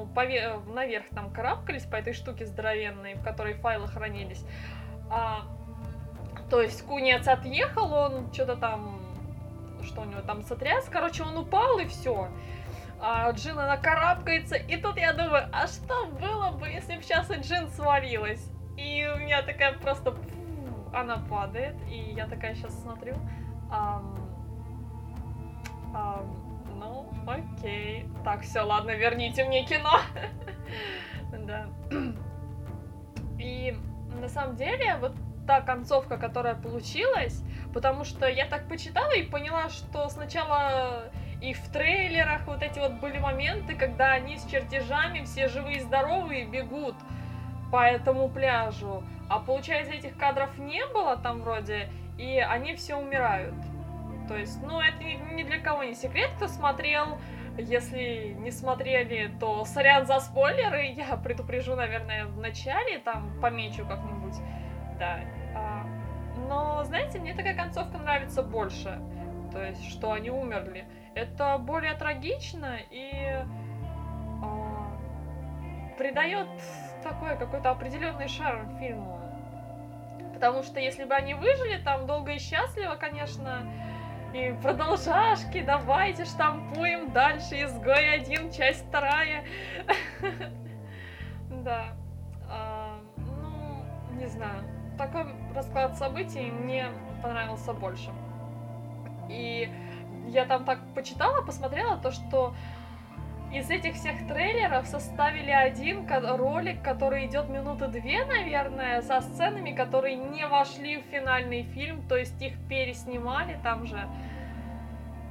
ну, 0.05 0.13
пове- 0.13 0.59
наверх 0.73 1.05
там 1.13 1.31
карабкались 1.31 1.85
по 1.85 1.95
этой 1.95 2.13
штуке 2.13 2.45
здоровенной, 2.45 3.15
в 3.15 3.23
которой 3.23 3.53
файлы 3.53 3.87
хранились. 3.87 4.45
А, 5.09 5.41
то 6.49 6.61
есть 6.61 6.85
Кунец 6.85 7.27
отъехал, 7.27 7.93
он 7.93 8.33
что-то 8.33 8.55
там, 8.55 9.01
что 9.83 10.01
у 10.01 10.05
него 10.05 10.21
там 10.21 10.43
сотряс, 10.43 10.87
короче, 10.89 11.23
он 11.23 11.37
упал 11.37 11.79
и 11.79 11.85
все. 11.85 12.29
а 12.99 13.31
Джин, 13.31 13.59
она 13.59 13.77
карабкается, 13.77 14.55
и 14.55 14.77
тут 14.77 14.97
я 14.97 15.13
думаю, 15.13 15.49
а 15.51 15.67
что 15.67 16.05
было 16.07 16.51
бы, 16.51 16.67
если 16.67 16.95
бы 16.95 17.03
сейчас 17.03 17.29
и 17.31 17.35
Джин 17.35 17.67
свалилась? 17.69 18.49
И 18.77 19.07
у 19.13 19.19
меня 19.19 19.41
такая 19.41 19.73
просто... 19.73 20.13
Она 20.93 21.17
падает, 21.17 21.75
и 21.89 22.13
я 22.15 22.27
такая 22.27 22.53
сейчас 22.53 22.79
смотрю. 22.81 23.15
Ам, 23.71 24.15
ам, 25.95 26.42
окей. 27.27 28.05
Так, 28.23 28.41
все, 28.41 28.61
ладно, 28.61 28.91
верните 28.91 29.43
мне 29.45 29.65
кино. 29.65 29.99
Да. 31.45 31.65
И 33.39 33.75
на 34.21 34.29
самом 34.29 34.55
деле, 34.55 34.95
вот 35.01 35.13
та 35.45 35.61
концовка, 35.61 36.17
которая 36.17 36.55
получилась, 36.55 37.43
потому 37.73 38.03
что 38.05 38.27
я 38.27 38.45
так 38.45 38.67
почитала 38.69 39.11
и 39.13 39.23
поняла, 39.23 39.67
что 39.69 40.07
сначала 40.09 41.11
и 41.41 41.53
в 41.53 41.67
трейлерах 41.69 42.47
вот 42.47 42.63
эти 42.63 42.79
вот 42.79 42.93
были 42.93 43.17
моменты, 43.17 43.75
когда 43.75 44.13
они 44.13 44.37
с 44.37 44.45
чертежами 44.45 45.25
все 45.25 45.49
живые 45.49 45.77
и 45.77 45.81
здоровые 45.81 46.45
бегут 46.45 46.95
по 47.71 47.83
этому 47.83 48.29
пляжу. 48.29 49.03
А 49.29 49.39
получается, 49.39 49.93
этих 49.93 50.15
кадров 50.15 50.57
не 50.57 50.85
было 50.87 51.17
там 51.17 51.41
вроде, 51.41 51.89
и 52.17 52.37
они 52.39 52.75
все 52.75 52.95
умирают. 52.95 53.55
То 54.27 54.37
есть, 54.37 54.61
ну, 54.63 54.79
это 54.79 55.03
ни 55.03 55.43
для 55.43 55.59
кого 55.59 55.83
не 55.83 55.95
секрет, 55.95 56.31
кто 56.35 56.47
смотрел. 56.47 57.17
Если 57.57 58.35
не 58.39 58.51
смотрели, 58.51 59.31
то 59.39 59.65
сорян 59.65 60.05
за 60.05 60.19
спойлеры. 60.19 60.85
Я 60.95 61.17
предупрежу, 61.17 61.75
наверное, 61.75 62.25
в 62.25 62.39
начале, 62.39 62.99
там 62.99 63.39
помечу 63.41 63.85
как-нибудь. 63.85 64.35
Да. 64.97 65.19
А, 65.55 65.85
но, 66.47 66.83
знаете, 66.83 67.19
мне 67.19 67.33
такая 67.33 67.55
концовка 67.55 67.97
нравится 67.97 68.41
больше. 68.43 68.99
То 69.51 69.63
есть, 69.63 69.87
что 69.89 70.13
они 70.13 70.29
умерли. 70.29 70.85
Это 71.15 71.57
более 71.59 71.93
трагично 71.93 72.77
и 72.89 73.11
а, 74.41 74.97
придает 75.97 76.47
такой 77.03 77.37
какой-то 77.37 77.69
определенный 77.69 78.27
шарм 78.27 78.77
фильму. 78.79 79.19
Потому 80.33 80.63
что 80.63 80.79
если 80.79 81.03
бы 81.03 81.13
они 81.13 81.35
выжили 81.35 81.77
там 81.83 82.07
долго 82.07 82.31
и 82.31 82.39
счастливо, 82.39 82.95
конечно, 82.95 83.61
и 84.33 84.51
продолжашки, 84.61 85.61
давайте 85.61 86.25
штампуем 86.25 87.11
дальше, 87.11 87.63
изгой 87.63 88.15
один, 88.15 88.51
часть 88.51 88.85
вторая. 88.87 89.45
Да. 91.49 91.93
А, 92.49 92.99
ну, 93.15 93.85
не 94.19 94.25
знаю. 94.27 94.63
Такой 94.97 95.27
расклад 95.55 95.95
событий 95.97 96.51
мне 96.51 96.87
понравился 97.21 97.71
больше. 97.73 98.09
И 99.29 99.71
я 100.27 100.45
там 100.45 100.65
так 100.65 100.79
почитала, 100.93 101.41
посмотрела 101.41 101.95
то, 101.97 102.11
что 102.11 102.53
из 103.53 103.69
этих 103.69 103.93
всех 103.95 104.27
трейлеров 104.27 104.87
составили 104.87 105.51
один 105.51 106.07
ролик, 106.09 106.81
который 106.81 107.27
идет 107.27 107.49
минуты 107.49 107.87
две, 107.87 108.25
наверное, 108.25 109.01
со 109.01 109.21
сценами, 109.21 109.71
которые 109.71 110.15
не 110.15 110.47
вошли 110.47 110.97
в 110.97 111.05
финальный 111.11 111.63
фильм, 111.63 112.01
то 112.07 112.17
есть 112.17 112.41
их 112.41 112.53
переснимали 112.67 113.59
там 113.63 113.85
же. 113.85 114.07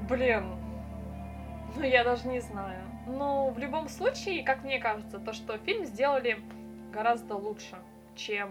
Блин, 0.09 0.57
ну 1.76 1.83
я 1.83 2.05
даже 2.05 2.29
не 2.29 2.41
знаю. 2.41 2.81
Но 3.07 3.50
в 3.50 3.59
любом 3.59 3.88
случае, 3.88 4.45
как 4.45 4.62
мне 4.62 4.79
кажется, 4.79 5.19
то, 5.19 5.33
что 5.33 5.59
фильм 5.59 5.85
сделали 5.85 6.38
гораздо 6.93 7.35
лучше, 7.35 7.76
чем 8.14 8.50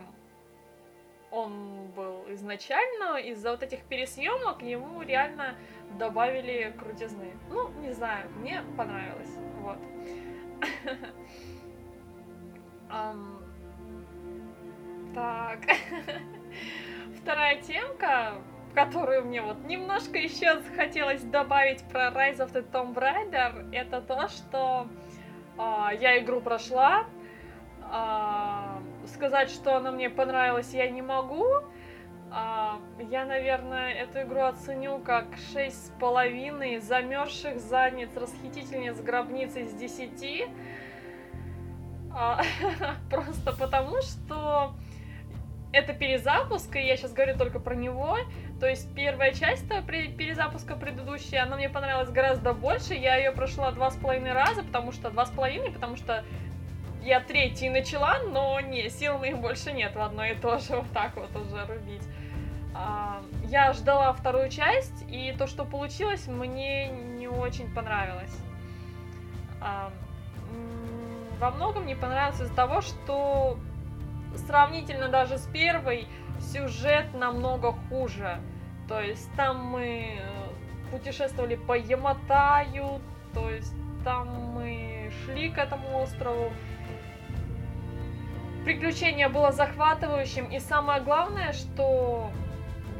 он 1.31 1.87
был 1.95 2.25
изначально. 2.29 3.17
Из-за 3.17 3.51
вот 3.51 3.63
этих 3.63 3.83
пересъемок 3.83 4.61
ему 4.61 5.01
реально 5.01 5.55
добавили 5.97 6.73
крутизны. 6.77 7.33
Ну, 7.49 7.69
не 7.79 7.93
знаю, 7.93 8.29
мне 8.35 8.61
понравилось. 8.77 9.35
Вот. 9.61 9.77
Так. 15.13 15.59
Вторая 17.21 17.61
темка, 17.61 18.35
которую 18.73 19.25
мне 19.25 19.41
вот 19.41 19.63
немножко 19.65 20.17
еще 20.17 20.59
захотелось 20.61 21.21
добавить 21.21 21.83
про 21.89 22.07
Rise 22.07 22.37
of 22.37 22.53
the 22.53 22.65
Tomb 22.71 22.93
Raider, 22.93 23.69
это 23.73 24.01
то, 24.01 24.27
что 24.29 24.87
а, 25.57 25.91
я 25.93 26.19
игру 26.19 26.41
прошла. 26.41 27.05
А, 27.93 28.81
сказать, 29.05 29.49
что 29.49 29.75
она 29.75 29.91
мне 29.91 30.09
понравилась, 30.09 30.73
я 30.73 30.89
не 30.89 31.01
могу. 31.01 31.45
А, 32.31 32.79
я, 33.09 33.25
наверное, 33.25 33.91
эту 33.91 34.21
игру 34.21 34.43
оценю 34.43 34.99
как 34.99 35.25
шесть 35.51 35.87
с 35.87 35.89
половиной 35.99 36.79
замерзших 36.79 37.59
задниц 37.59 38.15
расхитительниц 38.15 39.01
гробниц 39.01 39.57
из 39.57 39.73
десяти. 39.73 40.45
А, 42.15 42.41
просто 43.09 43.51
потому, 43.51 44.01
что 44.01 44.73
это 45.73 45.91
перезапуск, 45.91 46.73
и 46.77 46.85
я 46.85 46.95
сейчас 46.95 47.11
говорю 47.11 47.37
только 47.37 47.59
про 47.59 47.75
него. 47.75 48.17
То 48.61 48.67
есть 48.67 48.93
первая 48.95 49.33
часть 49.33 49.67
перезапуска 49.67 50.77
предыдущая, 50.77 51.43
она 51.43 51.57
мне 51.57 51.67
понравилась 51.67 52.09
гораздо 52.09 52.53
больше. 52.53 52.93
Я 52.93 53.17
ее 53.17 53.33
прошла 53.33 53.71
два 53.71 53.91
с 53.91 53.97
половиной 53.97 54.31
раза, 54.31 54.63
потому 54.63 54.93
что 54.93 55.09
два 55.09 55.25
с 55.25 55.29
половиной, 55.29 55.71
потому 55.71 55.97
что 55.97 56.23
я 57.01 57.19
третий 57.19 57.69
начала, 57.69 58.19
но 58.19 58.59
не, 58.59 58.89
сил 58.89 59.17
моих 59.17 59.39
больше 59.39 59.71
нет 59.71 59.95
в 59.95 60.01
одно 60.01 60.25
и 60.25 60.35
то 60.35 60.59
же 60.59 60.77
вот 60.77 60.91
так 60.93 61.15
вот 61.15 61.35
уже 61.35 61.65
рубить. 61.65 62.07
А, 62.73 63.21
я 63.45 63.73
ждала 63.73 64.13
вторую 64.13 64.49
часть, 64.49 65.05
и 65.09 65.33
то, 65.37 65.47
что 65.47 65.65
получилось, 65.65 66.27
мне 66.27 66.87
не 66.87 67.27
очень 67.27 67.73
понравилось. 67.73 68.35
А, 69.59 69.91
во 71.39 71.51
многом 71.51 71.85
не 71.87 71.95
понравилось 71.95 72.39
из-за 72.39 72.55
того, 72.55 72.81
что 72.81 73.57
сравнительно 74.35 75.09
даже 75.09 75.37
с 75.37 75.47
первой 75.47 76.07
сюжет 76.39 77.13
намного 77.13 77.73
хуже. 77.89 78.39
То 78.87 78.99
есть 78.99 79.29
там 79.35 79.57
мы 79.65 80.17
э, 80.19 80.91
путешествовали 80.91 81.55
по 81.55 81.77
Яматаю, 81.77 83.01
то 83.33 83.49
есть 83.49 83.73
там 84.03 84.27
мы 84.53 85.11
шли 85.23 85.49
к 85.49 85.57
этому 85.57 86.01
острову. 86.01 86.51
Приключение 88.65 89.27
было 89.27 89.51
захватывающим, 89.51 90.45
и 90.45 90.59
самое 90.59 91.01
главное, 91.01 91.51
что 91.53 92.29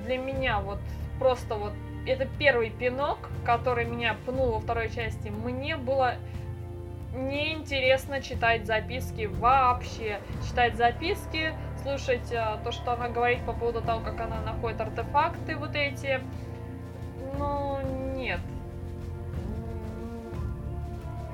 для 0.06 0.18
меня 0.18 0.60
вот 0.60 0.80
просто 1.20 1.56
вот 1.56 1.74
это 2.08 2.28
первый 2.40 2.72
пинок, 2.72 3.30
который 3.46 3.86
меня 3.86 4.16
пнул 4.26 4.54
во 4.54 4.60
второй 4.60 4.90
части. 4.90 5.30
Мне 5.30 5.78
было 5.78 6.16
неинтересно 7.14 8.22
читать 8.22 8.66
записки 8.66 9.26
вообще. 9.26 10.20
Читать 10.48 10.76
записки, 10.76 11.54
слушать 11.84 12.34
а, 12.34 12.58
то, 12.64 12.72
что 12.72 12.94
она 12.94 13.10
говорит 13.10 13.46
по 13.46 13.54
поводу 13.54 13.82
того, 13.82 14.02
как 14.02 14.20
она 14.20 14.42
находит 14.42 14.82
артефакты 14.82 15.56
вот 15.56 15.76
эти. 15.76 16.22
Ну, 17.38 17.80
нет. 18.16 18.40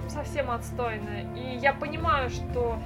Совсем 0.10 0.50
отстойно. 0.52 1.38
И 1.38 1.58
я 1.58 1.74
понимаю, 1.74 2.30
что 2.30 2.80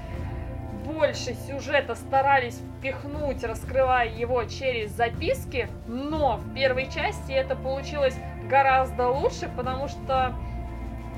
больше 0.85 1.33
сюжета 1.47 1.95
старались 1.95 2.61
впихнуть, 2.77 3.43
раскрывая 3.43 4.09
его 4.09 4.43
через 4.45 4.91
записки, 4.91 5.67
но 5.87 6.37
в 6.37 6.53
первой 6.53 6.91
части 6.91 7.31
это 7.31 7.55
получилось 7.55 8.15
гораздо 8.49 9.09
лучше, 9.09 9.49
потому 9.55 9.87
что 9.87 10.35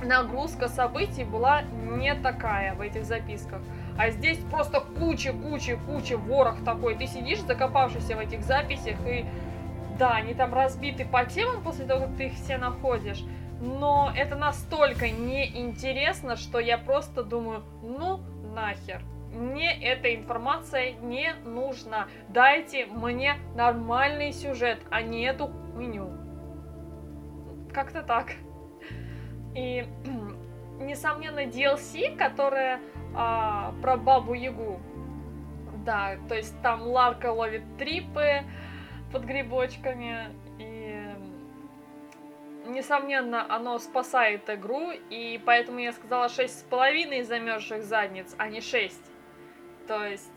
нагрузка 0.03 0.67
событий 0.67 1.23
была 1.23 1.61
не 1.61 2.13
такая 2.15 2.73
в 2.75 2.81
этих 2.81 3.05
записках. 3.05 3.61
А 3.97 4.09
здесь 4.09 4.39
просто 4.51 4.81
куча, 4.81 5.33
куча, 5.33 5.77
куча, 5.77 6.17
ворох 6.17 6.63
такой. 6.63 6.95
Ты 6.95 7.07
сидишь, 7.07 7.41
закопавшийся 7.41 8.15
в 8.15 8.19
этих 8.19 8.41
записях, 8.41 8.97
и 9.07 9.25
да, 9.97 10.13
они 10.13 10.33
там 10.33 10.53
разбиты 10.53 11.05
по 11.05 11.25
темам 11.25 11.63
после 11.63 11.85
того, 11.85 12.07
как 12.07 12.17
ты 12.17 12.25
их 12.25 12.33
все 12.33 12.57
находишь. 12.57 13.23
Но 13.61 14.11
это 14.15 14.35
настолько 14.35 15.09
неинтересно, 15.09 16.35
что 16.35 16.59
я 16.59 16.77
просто 16.77 17.23
думаю, 17.23 17.63
ну 17.81 18.19
нахер 18.53 19.01
мне 19.33 19.77
эта 19.81 20.13
информация 20.15 20.93
не 20.93 21.33
нужна. 21.43 22.07
Дайте 22.29 22.85
мне 22.85 23.35
нормальный 23.55 24.31
сюжет, 24.31 24.79
а 24.89 25.01
не 25.01 25.23
эту 25.23 25.49
меню. 25.75 26.11
Как-то 27.73 28.03
так. 28.03 28.33
И, 29.55 29.85
несомненно, 30.79 31.45
DLC, 31.45 32.15
которая 32.15 32.79
а, 33.15 33.73
про 33.81 33.97
Бабу 33.97 34.33
Ягу. 34.33 34.79
Да, 35.85 36.15
то 36.29 36.35
есть 36.35 36.59
там 36.61 36.83
Ларка 36.83 37.31
ловит 37.31 37.63
трипы 37.77 38.43
под 39.11 39.25
грибочками. 39.25 40.29
И, 40.59 41.03
несомненно, 42.67 43.45
оно 43.53 43.79
спасает 43.79 44.49
игру. 44.49 44.91
И 45.09 45.41
поэтому 45.43 45.79
я 45.79 45.91
сказала 45.91 46.27
6,5 46.27 47.23
замерзших 47.23 47.83
задниц, 47.83 48.35
а 48.37 48.47
не 48.47 48.61
6. 48.61 49.12
То 49.87 50.05
есть 50.05 50.31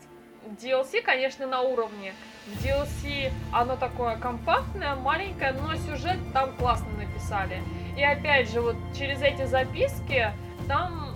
DLC, 0.61 1.01
конечно, 1.01 1.47
на 1.47 1.61
уровне. 1.61 2.13
В 2.47 2.63
DLC 2.63 3.31
оно 3.51 3.75
такое 3.75 4.17
компактное, 4.17 4.95
маленькое, 4.95 5.53
но 5.53 5.75
сюжет 5.75 6.17
там 6.33 6.55
классно 6.55 6.89
написали. 6.97 7.61
И 7.97 8.03
опять 8.03 8.49
же, 8.51 8.61
вот 8.61 8.75
через 8.97 9.21
эти 9.21 9.45
записки 9.45 10.31
там 10.67 11.15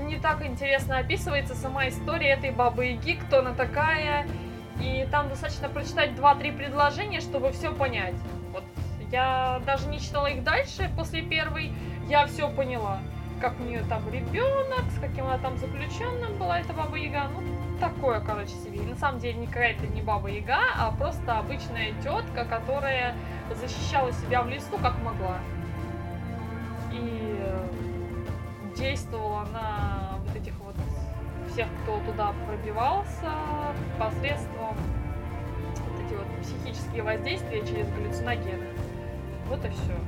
не 0.00 0.18
так 0.18 0.44
интересно 0.44 0.98
описывается 0.98 1.54
сама 1.54 1.88
история 1.88 2.30
этой 2.30 2.50
бабы 2.50 2.86
Яги, 2.86 3.14
кто 3.14 3.38
она 3.40 3.52
такая. 3.52 4.26
И 4.80 5.06
там 5.10 5.28
достаточно 5.28 5.68
прочитать 5.68 6.10
2-3 6.10 6.56
предложения, 6.56 7.20
чтобы 7.20 7.50
все 7.52 7.72
понять. 7.72 8.14
Вот 8.52 8.64
я 9.10 9.60
даже 9.64 9.88
не 9.88 10.00
читала 10.00 10.26
их 10.26 10.42
дальше 10.42 10.90
после 10.96 11.22
первой, 11.22 11.72
я 12.08 12.26
все 12.26 12.48
поняла. 12.50 12.98
Как 13.40 13.60
у 13.60 13.64
нее 13.64 13.82
там 13.88 14.02
ребенок, 14.10 14.84
с 14.96 14.98
каким 14.98 15.26
она 15.26 15.38
там 15.38 15.56
заключенным 15.58 16.36
была 16.38 16.60
эта 16.60 16.72
баба 16.72 16.96
Яга. 16.96 17.28
Ну, 17.28 17.42
такое, 17.78 18.20
короче, 18.20 18.52
себе. 18.52 18.78
И 18.78 18.86
на 18.86 18.96
самом 18.96 19.20
деле 19.20 19.34
не 19.34 19.46
какая-то 19.46 19.86
не 19.86 20.00
баба 20.00 20.28
Яга, 20.28 20.58
а 20.76 20.90
просто 20.92 21.38
обычная 21.38 21.92
тетка, 22.02 22.44
которая 22.44 23.14
защищала 23.54 24.10
себя 24.12 24.42
в 24.42 24.48
лесу 24.48 24.78
как 24.80 24.94
могла. 25.02 25.38
И 26.92 27.36
действовала 28.76 29.46
на 29.52 30.18
вот 30.24 30.36
этих 30.36 30.54
вот 30.60 30.74
всех, 31.52 31.68
кто 31.82 32.00
туда 32.10 32.32
пробивался, 32.46 33.32
посредством 33.98 34.76
вот 35.74 36.04
эти 36.04 36.14
вот 36.14 36.26
психические 36.42 37.02
воздействия 37.02 37.60
через 37.66 37.88
галлюциногены. 37.90 38.66
Вот 39.48 39.64
и 39.64 39.68
все. 39.68 39.98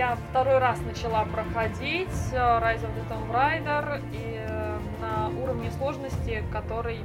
Я 0.00 0.16
второй 0.30 0.56
раз 0.60 0.80
начала 0.80 1.26
проходить 1.26 2.08
э, 2.32 2.36
Rise 2.36 2.80
of 2.80 2.94
the 2.96 3.06
Tomb 3.10 3.30
Raider 3.30 4.02
и 4.14 4.34
э, 4.34 4.78
на 4.98 5.28
уровне 5.28 5.70
сложности, 5.72 6.42
который 6.50 7.00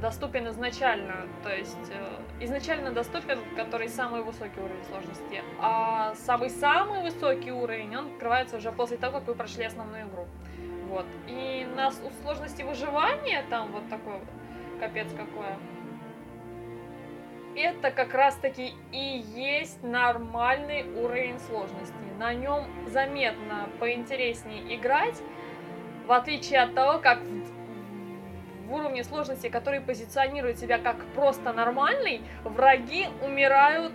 доступен 0.00 0.48
изначально, 0.50 1.26
то 1.42 1.52
есть 1.52 1.90
э, 1.90 2.44
изначально 2.44 2.92
доступен, 2.92 3.40
который 3.56 3.88
самый 3.88 4.22
высокий 4.22 4.60
уровень 4.60 4.84
сложности, 4.88 5.42
а 5.58 6.14
самый-самый 6.14 7.02
высокий 7.02 7.50
уровень, 7.50 7.96
он 7.96 8.06
открывается 8.06 8.58
уже 8.58 8.70
после 8.70 8.98
того, 8.98 9.18
как 9.18 9.26
вы 9.26 9.34
прошли 9.34 9.64
основную 9.64 10.06
игру. 10.06 10.26
Вот. 10.88 11.06
И 11.26 11.66
на 11.74 11.90
сложности 12.22 12.62
выживания, 12.62 13.42
там 13.50 13.72
вот 13.72 13.88
такой 13.88 14.12
вот, 14.12 14.28
капец 14.78 15.08
какое, 15.10 15.56
это 17.56 17.90
как 17.90 18.14
раз-таки 18.14 18.74
и 18.92 19.24
есть 19.34 19.82
нормальный 19.82 20.84
уровень 21.02 21.38
сложности. 21.40 21.94
На 22.18 22.34
нем 22.34 22.64
заметно 22.88 23.68
поинтереснее 23.80 24.76
играть, 24.76 25.16
в 26.06 26.12
отличие 26.12 26.60
от 26.60 26.74
того, 26.74 26.98
как 26.98 27.20
в 28.66 28.72
уровне 28.72 29.04
сложности, 29.04 29.48
который 29.48 29.80
позиционирует 29.80 30.58
себя 30.58 30.78
как 30.78 31.04
просто 31.14 31.52
нормальный, 31.52 32.20
враги 32.44 33.08
умирают 33.22 33.92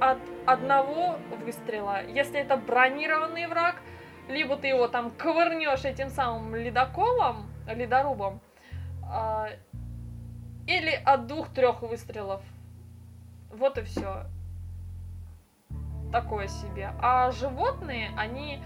от 0.00 0.18
одного 0.46 1.16
выстрела. 1.44 2.04
Если 2.06 2.40
это 2.40 2.56
бронированный 2.56 3.46
враг, 3.46 3.76
либо 4.28 4.56
ты 4.56 4.68
его 4.68 4.88
там 4.88 5.10
ковырнешь 5.10 5.84
этим 5.84 6.08
самым 6.08 6.54
ледоколом, 6.54 7.50
ледорубом, 7.66 8.40
э, 9.12 9.56
или 10.66 11.00
от 11.04 11.26
двух-трех 11.26 11.82
выстрелов. 11.82 12.42
Вот 13.52 13.78
и 13.78 13.82
все. 13.82 14.26
Такое 16.10 16.48
себе. 16.48 16.92
А 17.00 17.30
животные, 17.30 18.10
они 18.16 18.62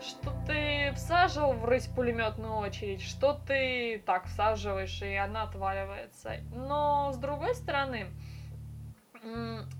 что 0.00 0.30
ты 0.46 0.92
всаживал 0.94 1.52
в 1.54 1.64
рысь 1.64 1.86
пулеметную 1.86 2.56
очередь, 2.56 3.02
что 3.02 3.40
ты 3.46 4.02
так 4.04 4.26
всаживаешь, 4.26 5.00
и 5.02 5.14
она 5.14 5.44
отваливается. 5.44 6.36
Но 6.52 7.12
с 7.12 7.16
другой 7.16 7.54
стороны, 7.54 8.08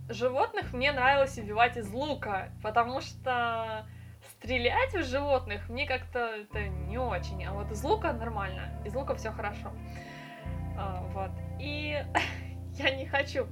животных 0.08 0.72
мне 0.72 0.92
нравилось 0.92 1.38
убивать 1.38 1.76
из 1.76 1.90
лука, 1.92 2.48
потому 2.62 3.00
что 3.00 3.86
стрелять 4.38 4.94
в 4.94 5.04
животных 5.04 5.68
мне 5.68 5.86
как-то 5.86 6.18
это 6.18 6.66
не 6.66 6.98
очень, 6.98 7.44
а 7.44 7.52
вот 7.52 7.70
из 7.70 7.82
лука 7.84 8.12
нормально, 8.12 8.70
из 8.84 8.94
лука 8.94 9.14
все 9.14 9.30
хорошо. 9.30 9.70
А, 10.78 11.02
вот. 11.12 11.30
И 11.60 12.02
я 12.74 12.96
не 12.96 13.06
хочу 13.06 13.46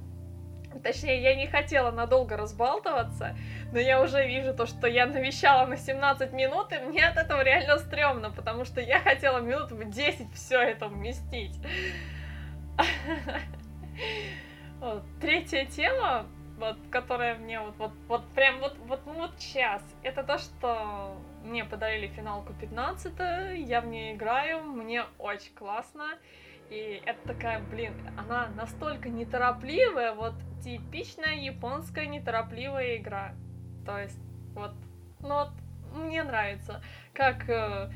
Точнее, 0.83 1.21
я 1.21 1.35
не 1.35 1.47
хотела 1.47 1.91
надолго 1.91 2.37
разбалтываться, 2.37 3.35
но 3.71 3.79
я 3.79 4.01
уже 4.01 4.27
вижу 4.27 4.53
то, 4.53 4.65
что 4.65 4.87
я 4.87 5.05
навещала 5.05 5.65
на 5.65 5.77
17 5.77 6.33
минут, 6.33 6.71
и 6.71 6.79
мне 6.79 7.05
от 7.05 7.17
этого 7.17 7.41
реально 7.41 7.77
стрёмно, 7.77 8.31
потому 8.31 8.65
что 8.65 8.81
я 8.81 8.99
хотела 8.99 9.39
минут 9.39 9.71
в 9.71 9.89
10 9.89 10.33
все 10.33 10.59
это 10.59 10.87
вместить. 10.87 11.57
Третья 15.21 15.65
тема, 15.65 16.25
вот, 16.57 16.77
которая 16.91 17.35
мне 17.35 17.59
вот, 17.59 17.75
вот, 17.77 17.91
вот 18.07 18.27
прям 18.33 18.59
вот, 18.59 18.77
вот, 18.79 18.99
ну, 19.05 19.13
вот 19.13 19.37
час, 19.39 19.81
это 20.03 20.23
то, 20.23 20.37
что 20.37 21.17
мне 21.43 21.63
подарили 21.63 22.07
финалку 22.07 22.53
15 22.53 23.13
я 23.67 23.81
в 23.81 23.87
ней 23.87 24.13
играю, 24.13 24.63
мне 24.63 25.05
очень 25.17 25.53
классно. 25.53 26.05
И 26.69 27.01
это 27.05 27.27
такая, 27.27 27.59
блин, 27.59 27.93
она 28.17 28.47
настолько 28.55 29.09
неторопливая, 29.09 30.13
вот 30.13 30.33
типичная 30.63 31.35
японская 31.35 32.07
неторопливая 32.07 32.97
игра. 32.97 33.33
То 33.85 33.99
есть, 33.99 34.19
вот, 34.55 34.71
ну 35.19 35.35
вот, 35.35 35.51
мне 35.93 36.23
нравится, 36.23 36.81
как 37.13 37.47
э, 37.47 37.91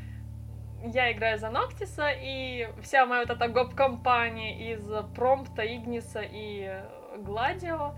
я 0.86 1.12
играю 1.12 1.40
за 1.40 1.50
Ноктиса, 1.50 2.10
и 2.12 2.70
вся 2.82 3.06
моя 3.06 3.22
вот 3.22 3.30
эта 3.30 3.48
гоп-компания 3.48 4.74
из 4.74 4.84
Промпта, 5.16 5.64
Игниса 5.66 6.22
и 6.24 6.82
Гладио, 7.18 7.96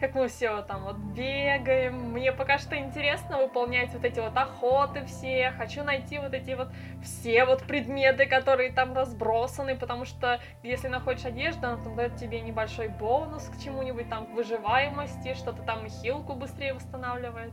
как 0.00 0.14
мы 0.14 0.28
все 0.28 0.62
там 0.62 0.84
вот 0.84 0.96
бегаем. 0.96 2.12
Мне 2.12 2.32
пока 2.32 2.58
что 2.58 2.76
интересно 2.76 3.38
выполнять 3.38 3.92
вот 3.92 4.04
эти 4.04 4.20
вот 4.20 4.36
охоты 4.36 5.04
все. 5.06 5.52
Хочу 5.56 5.82
найти 5.82 6.18
вот 6.18 6.34
эти 6.34 6.52
вот 6.52 6.68
все 7.02 7.44
вот 7.44 7.62
предметы, 7.64 8.26
которые 8.26 8.72
там 8.72 8.94
разбросаны, 8.94 9.76
потому 9.76 10.04
что 10.04 10.40
если 10.62 10.88
находишь 10.88 11.24
одежду, 11.24 11.66
она 11.66 11.82
там 11.82 11.96
дает 11.96 12.16
тебе 12.16 12.40
небольшой 12.40 12.88
бонус 12.88 13.48
к 13.48 13.62
чему-нибудь 13.62 14.08
там, 14.08 14.26
к 14.26 14.30
выживаемости, 14.30 15.34
что-то 15.34 15.62
там 15.62 15.88
хилку 15.88 16.34
быстрее 16.34 16.74
восстанавливает. 16.74 17.52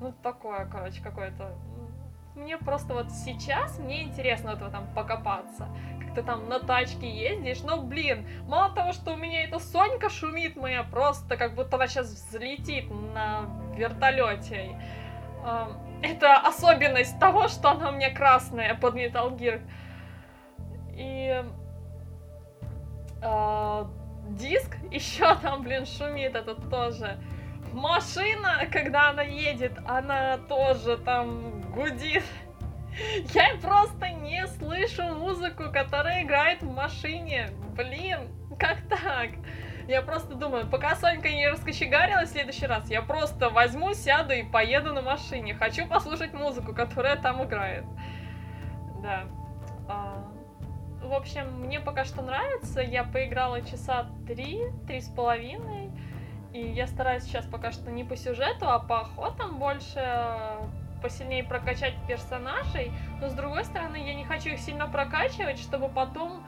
Ну, 0.00 0.12
такое, 0.22 0.66
короче, 0.66 1.02
какое-то 1.02 1.56
мне 2.34 2.58
просто 2.58 2.94
вот 2.94 3.10
сейчас, 3.10 3.78
мне 3.78 4.02
интересно 4.02 4.50
этого 4.50 4.70
там 4.70 4.86
покопаться. 4.94 5.68
Как 6.00 6.14
ты 6.14 6.22
там 6.22 6.48
на 6.48 6.60
тачке 6.60 7.08
ездишь, 7.08 7.62
но, 7.62 7.80
блин, 7.80 8.26
мало 8.48 8.74
того, 8.74 8.92
что 8.92 9.12
у 9.12 9.16
меня 9.16 9.44
эта 9.44 9.58
Сонька 9.58 10.10
шумит 10.10 10.56
моя, 10.56 10.82
просто 10.82 11.36
как 11.36 11.54
будто 11.54 11.76
она 11.76 11.86
сейчас 11.86 12.08
взлетит 12.08 12.90
на 12.90 13.46
вертолете. 13.76 14.80
Это 16.02 16.36
особенность 16.36 17.18
того, 17.18 17.48
что 17.48 17.70
она 17.70 17.90
у 17.90 17.92
меня 17.92 18.14
красная 18.14 18.74
под 18.74 18.94
Metal 18.94 19.36
Gear. 19.36 19.62
И 20.96 21.44
э, 23.22 23.84
диск 24.30 24.76
еще 24.90 25.34
там, 25.36 25.62
блин, 25.62 25.86
шумит 25.86 26.34
этот 26.34 26.68
тоже 26.70 27.18
машина, 27.74 28.66
когда 28.70 29.10
она 29.10 29.22
едет, 29.22 29.72
она 29.86 30.38
тоже 30.48 30.96
там 30.98 31.63
гудит. 31.74 32.24
Я 33.34 33.56
просто 33.60 34.08
не 34.10 34.46
слышу 34.46 35.02
музыку, 35.14 35.64
которая 35.72 36.22
играет 36.22 36.62
в 36.62 36.72
машине. 36.72 37.50
Блин, 37.76 38.28
как 38.58 38.78
так? 38.88 39.30
Я 39.88 40.00
просто 40.00 40.34
думаю, 40.34 40.66
пока 40.66 40.94
Сонька 40.94 41.28
не 41.28 41.48
раскочегарилась 41.48 42.30
в 42.30 42.32
следующий 42.32 42.66
раз, 42.66 42.88
я 42.88 43.02
просто 43.02 43.50
возьму, 43.50 43.92
сяду 43.92 44.32
и 44.32 44.42
поеду 44.42 44.94
на 44.94 45.02
машине. 45.02 45.54
Хочу 45.54 45.86
послушать 45.86 46.32
музыку, 46.32 46.74
которая 46.74 47.16
там 47.16 47.44
играет. 47.44 47.84
Да. 49.02 49.24
А, 49.88 50.24
в 51.02 51.12
общем, 51.12 51.60
мне 51.60 51.80
пока 51.80 52.04
что 52.04 52.22
нравится. 52.22 52.80
Я 52.80 53.04
поиграла 53.04 53.60
часа 53.60 54.06
три, 54.26 54.62
три 54.86 55.00
с 55.00 55.08
половиной. 55.08 55.90
И 56.54 56.60
я 56.60 56.86
стараюсь 56.86 57.24
сейчас 57.24 57.44
пока 57.44 57.72
что 57.72 57.90
не 57.90 58.04
по 58.04 58.16
сюжету, 58.16 58.70
а 58.70 58.78
по 58.78 59.00
охотам 59.00 59.58
больше 59.58 60.00
посильнее 61.04 61.44
прокачать 61.44 61.92
персонажей, 62.08 62.90
но 63.20 63.28
с 63.28 63.34
другой 63.34 63.66
стороны, 63.66 63.96
я 63.96 64.14
не 64.14 64.24
хочу 64.24 64.48
их 64.48 64.58
сильно 64.58 64.86
прокачивать, 64.86 65.58
чтобы 65.58 65.90
потом 65.90 66.42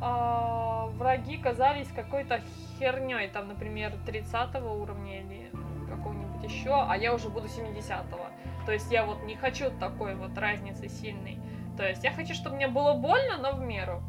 э, 0.00 0.96
враги 0.96 1.36
казались 1.36 1.88
какой-то 1.88 2.40
херней, 2.78 3.26
там, 3.26 3.48
например, 3.48 3.92
30 4.06 4.54
уровня 4.62 5.22
или 5.22 5.50
какого-нибудь 5.88 6.44
еще, 6.44 6.80
а 6.80 6.96
я 6.96 7.12
уже 7.12 7.28
буду 7.28 7.48
70-го. 7.48 8.26
То 8.66 8.72
есть 8.72 8.92
я 8.92 9.04
вот 9.04 9.24
не 9.24 9.34
хочу 9.34 9.68
такой 9.80 10.14
вот 10.14 10.38
разницы 10.38 10.88
сильной. 10.88 11.40
То 11.76 11.84
есть 11.84 12.04
я 12.04 12.12
хочу, 12.12 12.34
чтобы 12.34 12.54
мне 12.54 12.68
было 12.68 12.92
больно, 12.94 13.38
но 13.38 13.50
в 13.50 13.60
меру. 13.60 14.00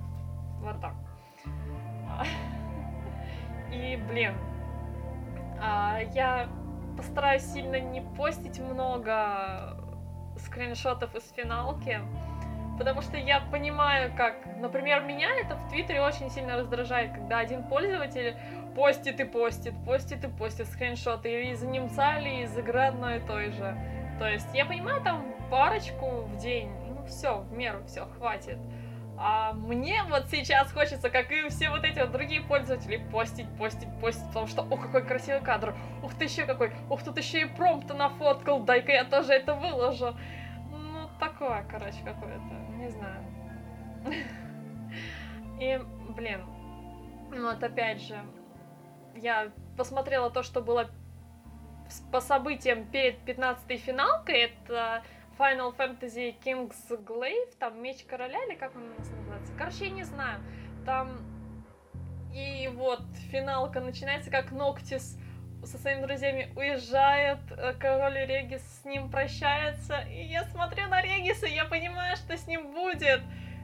Вот 0.59 0.79
так. 0.81 0.93
И, 3.73 3.95
блин, 4.07 4.35
а, 5.59 5.99
я 6.13 6.47
постараюсь 6.95 7.43
сильно 7.43 7.79
не 7.79 8.01
постить 8.01 8.59
много 8.59 9.78
скриншотов 10.39 11.15
из 11.15 11.29
финалки, 11.31 11.99
потому 12.77 13.01
что 13.01 13.17
я 13.17 13.41
понимаю, 13.51 14.11
как, 14.15 14.35
например, 14.57 15.03
меня 15.03 15.29
это 15.39 15.55
в 15.55 15.69
Твиттере 15.69 16.01
очень 16.01 16.29
сильно 16.29 16.57
раздражает, 16.57 17.13
когда 17.13 17.39
один 17.39 17.63
пользователь 17.63 18.35
постит 18.75 19.19
и 19.19 19.25
постит, 19.25 19.73
постит 19.85 20.23
и 20.23 20.27
постит 20.27 20.67
скриншоты 20.67 21.51
из 21.51 21.61
немца 21.63 22.17
или 22.19 22.43
из 22.43 22.57
игры 22.57 22.81
одной 22.81 23.17
и 23.17 23.19
той 23.19 23.51
же. 23.51 23.77
То 24.19 24.27
есть 24.27 24.47
я 24.53 24.65
понимаю, 24.65 25.01
там 25.01 25.25
парочку 25.49 26.21
в 26.21 26.37
день, 26.37 26.69
ну 26.87 27.05
все, 27.05 27.39
в 27.39 27.51
меру, 27.53 27.83
все, 27.85 28.05
хватит. 28.17 28.57
А 29.21 29.51
мне 29.51 30.01
вот 30.03 30.29
сейчас 30.29 30.71
хочется, 30.71 31.09
как 31.09 31.29
и 31.29 31.49
все 31.49 31.69
вот 31.69 31.83
эти 31.83 31.99
вот 31.99 32.11
другие 32.11 32.39
пользователи, 32.41 33.03
постить, 33.11 33.49
постить, 33.57 33.89
постить, 33.99 34.25
потому 34.27 34.47
что, 34.47 34.61
о, 34.61 34.77
какой 34.77 35.03
красивый 35.03 35.41
кадр, 35.41 35.75
ух 36.01 36.13
ты 36.15 36.23
еще 36.23 36.45
какой, 36.45 36.71
ух, 36.89 37.03
тут 37.03 37.17
еще 37.17 37.41
и 37.41 37.45
промпта 37.45 37.93
нафоткал, 37.93 38.61
дай-ка 38.61 38.93
я 38.93 39.03
тоже 39.03 39.33
это 39.33 39.55
выложу. 39.55 40.15
Ну, 40.71 41.09
такое, 41.19 41.65
короче, 41.69 41.97
какое-то, 42.05 42.53
не 42.77 42.89
знаю. 42.89 43.25
И, 45.59 45.81
блин, 46.15 46.45
вот 47.29 47.61
опять 47.61 48.01
же, 48.01 48.17
я 49.15 49.51
посмотрела 49.75 50.29
то, 50.29 50.43
что 50.43 50.61
было 50.61 50.89
по 52.09 52.21
событиям 52.21 52.85
перед 52.85 53.19
15-й 53.27 53.75
финалкой, 53.75 54.43
это 54.43 55.03
Final 55.39 55.73
Fantasy 55.77 56.35
King's 56.43 56.75
Glaive, 57.05 57.55
там 57.59 57.81
Меч 57.81 58.03
Короля, 58.03 58.43
или 58.43 58.55
как 58.55 58.75
он 58.75 58.83
у 58.83 58.99
нас 58.99 59.09
называется? 59.09 59.53
Короче, 59.57 59.85
я 59.85 59.91
не 59.91 60.03
знаю. 60.03 60.41
Там 60.85 61.21
и 62.33 62.69
вот 62.75 63.01
финалка 63.31 63.79
начинается, 63.79 64.29
как 64.29 64.51
Ноктис 64.51 65.17
со 65.63 65.77
своими 65.77 66.05
друзьями 66.05 66.51
уезжает, 66.57 67.39
э, 67.51 67.73
король 67.79 68.17
Регис 68.25 68.61
с 68.81 68.85
ним 68.85 69.09
прощается, 69.09 70.01
и 70.09 70.23
я 70.23 70.43
смотрю 70.45 70.87
на 70.87 71.01
Региса, 71.01 71.47
я 71.47 71.65
понимаю, 71.65 72.17
что 72.17 72.37
с 72.37 72.45
ним 72.45 72.73
будет. 72.73 73.21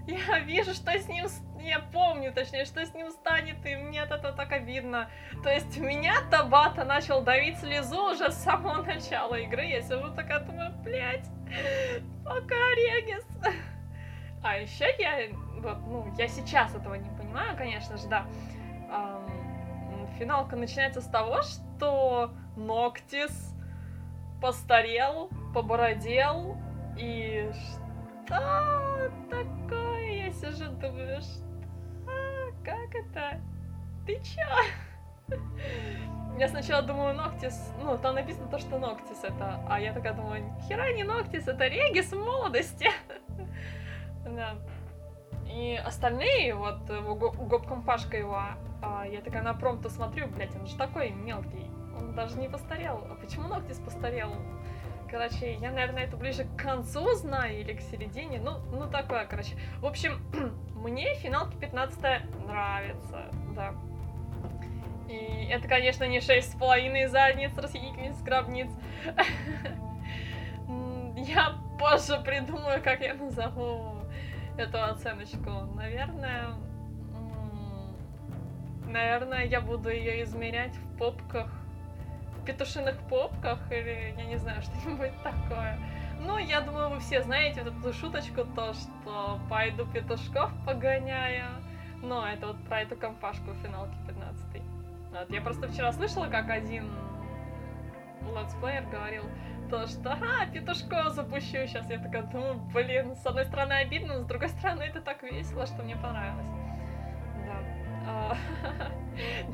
Я 0.08 0.40
вижу, 0.46 0.74
что 0.74 0.92
с 0.92 1.08
ним 1.08 1.28
я 1.60 1.80
помню, 1.80 2.32
точнее, 2.32 2.66
что 2.66 2.86
с 2.86 2.94
ним 2.94 3.10
станет, 3.12 3.66
и 3.66 3.76
мне 3.76 4.04
от 4.04 4.12
этого 4.12 4.34
так 4.34 4.52
обидно. 4.52 5.10
То 5.44 5.50
есть 5.50 5.78
меня 5.78 6.16
Табата 6.32 6.86
начал 6.86 7.22
давить 7.22 7.60
слезу 7.60 8.12
уже 8.12 8.32
с 8.32 8.36
самого 8.36 8.82
начала 8.86 9.36
игры. 9.36 9.66
Я 9.66 9.82
сижу 9.82 10.14
такая, 10.14 10.40
думаю, 10.42 10.72
блядь, 10.84 11.26
пока, 12.24 12.56
Регис. 12.76 13.26
А 14.44 14.58
еще 14.58 14.86
я, 15.00 15.34
вот, 15.60 15.78
ну, 15.88 16.14
я 16.18 16.28
сейчас 16.28 16.76
этого 16.76 16.96
не 16.96 17.10
понимаю, 17.18 17.58
конечно 17.58 17.98
же, 17.98 18.08
да. 18.08 18.26
Эм, 18.90 20.08
финалка 20.20 20.56
начинается 20.56 21.02
с 21.02 21.08
того, 21.08 21.42
что 21.42 22.32
Ноктис 22.56 23.56
постарел, 24.42 25.30
побородел, 25.54 26.58
и 26.98 27.50
что 28.26 29.12
такое? 29.30 30.26
Я 30.26 30.32
сижу, 30.32 30.70
думаю, 30.74 31.22
что 31.22 31.46
как 32.64 32.96
это? 32.96 33.40
Ты 34.06 34.20
чё? 34.22 35.38
Я 36.38 36.50
сначала 36.50 36.82
думаю, 36.82 37.16
Ноктис, 37.16 37.74
ну, 37.82 37.98
там 37.98 38.16
написано 38.16 38.50
то, 38.50 38.60
что 38.60 38.78
Ноктис 38.78 39.24
это, 39.24 39.62
а 39.70 39.80
я 39.80 39.94
такая 39.94 40.14
думаю, 40.14 40.44
хера 40.68 40.92
не 40.92 41.04
Ноктис, 41.04 41.48
это 41.48 41.68
Регис 41.68 42.12
молодости. 42.12 42.90
Да. 44.26 44.56
И 45.46 45.76
остальные, 45.76 46.56
вот, 46.56 46.80
гоп-компашка 46.90 48.18
его, 48.18 48.42
а, 48.82 49.06
я 49.06 49.22
такая 49.22 49.44
на 49.44 49.54
промпту 49.54 49.90
смотрю, 49.90 50.28
блядь, 50.28 50.56
он 50.56 50.66
же 50.66 50.76
такой 50.76 51.12
мелкий, 51.12 51.70
он 51.96 52.16
даже 52.16 52.38
не 52.40 52.50
постарел. 52.50 53.06
А 53.10 53.16
почему 53.22 53.48
Ноктис 53.48 53.78
постарел? 53.78 54.34
Короче, 55.10 55.54
я, 55.54 55.72
наверное, 55.72 56.06
это 56.06 56.18
ближе 56.18 56.44
к 56.44 56.62
концу 56.62 57.14
знаю 57.14 57.62
или 57.62 57.74
к 57.74 57.82
середине. 57.82 58.40
Ну, 58.40 58.58
ну 58.72 58.90
такое, 58.90 59.26
короче. 59.26 59.56
В 59.80 59.86
общем, 59.86 60.20
мне 60.76 61.14
финалки 61.16 61.56
15 61.56 62.00
нравится, 62.48 63.32
да. 63.56 63.74
И 65.08 65.48
это, 65.52 65.68
конечно, 65.68 66.04
не 66.06 66.20
шесть 66.20 66.54
с 66.54 66.56
половиной 66.56 67.08
задниц, 67.08 67.52
расхитительниц, 67.58 68.22
гробниц. 68.22 68.70
Я 71.16 71.56
позже 71.80 72.22
придумаю, 72.24 72.82
как 72.84 73.02
я 73.02 73.14
назову 73.14 74.02
эту 74.58 74.84
оценочку. 74.84 75.52
Наверное, 75.76 76.56
наверное, 78.88 79.46
я 79.46 79.62
буду 79.62 79.90
ее 79.90 80.24
измерять 80.24 80.76
в 80.76 80.98
попках 80.98 81.50
петушиных 82.46 82.98
попках 83.10 83.60
или, 83.72 84.14
я 84.18 84.26
не 84.26 84.38
знаю, 84.38 84.62
что-нибудь 84.82 85.12
такое. 85.24 85.78
Ну, 86.20 86.38
я 86.38 86.62
думаю, 86.62 86.90
вы 86.90 87.00
все 87.00 87.22
знаете 87.22 87.64
вот 87.64 87.74
эту 87.74 87.94
шуточку, 87.94 88.46
то, 88.56 88.74
что 88.74 89.40
пойду 89.50 89.86
петушков 89.86 90.52
погоняю. 90.66 91.46
Но 92.02 92.28
это 92.28 92.48
вот 92.48 92.64
про 92.66 92.82
эту 92.82 92.96
компашку 92.96 93.52
в 93.52 93.58
финалке 93.62 93.96
15 94.08 94.44
вот, 94.54 94.62
Я 95.30 95.42
просто 95.42 95.68
вчера 95.68 95.92
слышала, 95.92 96.28
как 96.28 96.50
один 96.50 96.92
летсплеер 98.36 98.84
говорил, 98.86 99.24
то, 99.70 99.88
что 99.88 100.12
«А, 100.12 100.46
петушков 100.48 101.14
запущу 101.14 101.66
сейчас». 101.68 101.90
Я 101.90 102.00
такая 102.00 102.24
думаю, 102.24 102.56
блин, 102.74 103.16
с 103.16 103.26
одной 103.26 103.46
стороны 103.46 103.74
обидно, 103.74 104.16
но 104.16 104.24
с 104.24 104.26
другой 104.26 104.50
стороны 104.50 104.84
это 104.84 105.02
так 105.02 105.24
весело, 105.24 105.66
что 105.66 105.84
мне 105.84 105.96
понравилось. 105.96 106.46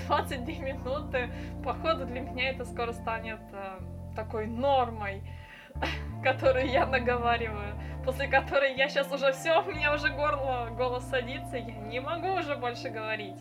22 0.08 0.54
минуты. 0.65 1.30
Походу 1.63 2.06
для 2.06 2.21
меня 2.21 2.50
это 2.50 2.65
скоро 2.65 2.91
станет 2.91 3.39
э, 3.54 3.80
такой 4.15 4.47
нормой, 4.47 5.24
которую 6.24 6.69
я 6.69 6.86
наговариваю, 6.86 7.76
после 8.04 8.28
которой 8.28 8.76
я 8.76 8.89
сейчас 8.89 9.12
уже 9.12 9.32
все, 9.32 9.62
у 9.62 9.71
меня 9.71 9.93
уже 9.93 10.10
горло, 10.10 10.69
голос 10.71 11.04
садится, 11.06 11.58
я 11.58 11.76
не 11.76 12.00
могу 12.02 12.34
уже 12.34 12.56
больше 12.56 12.89
говорить. 12.89 13.38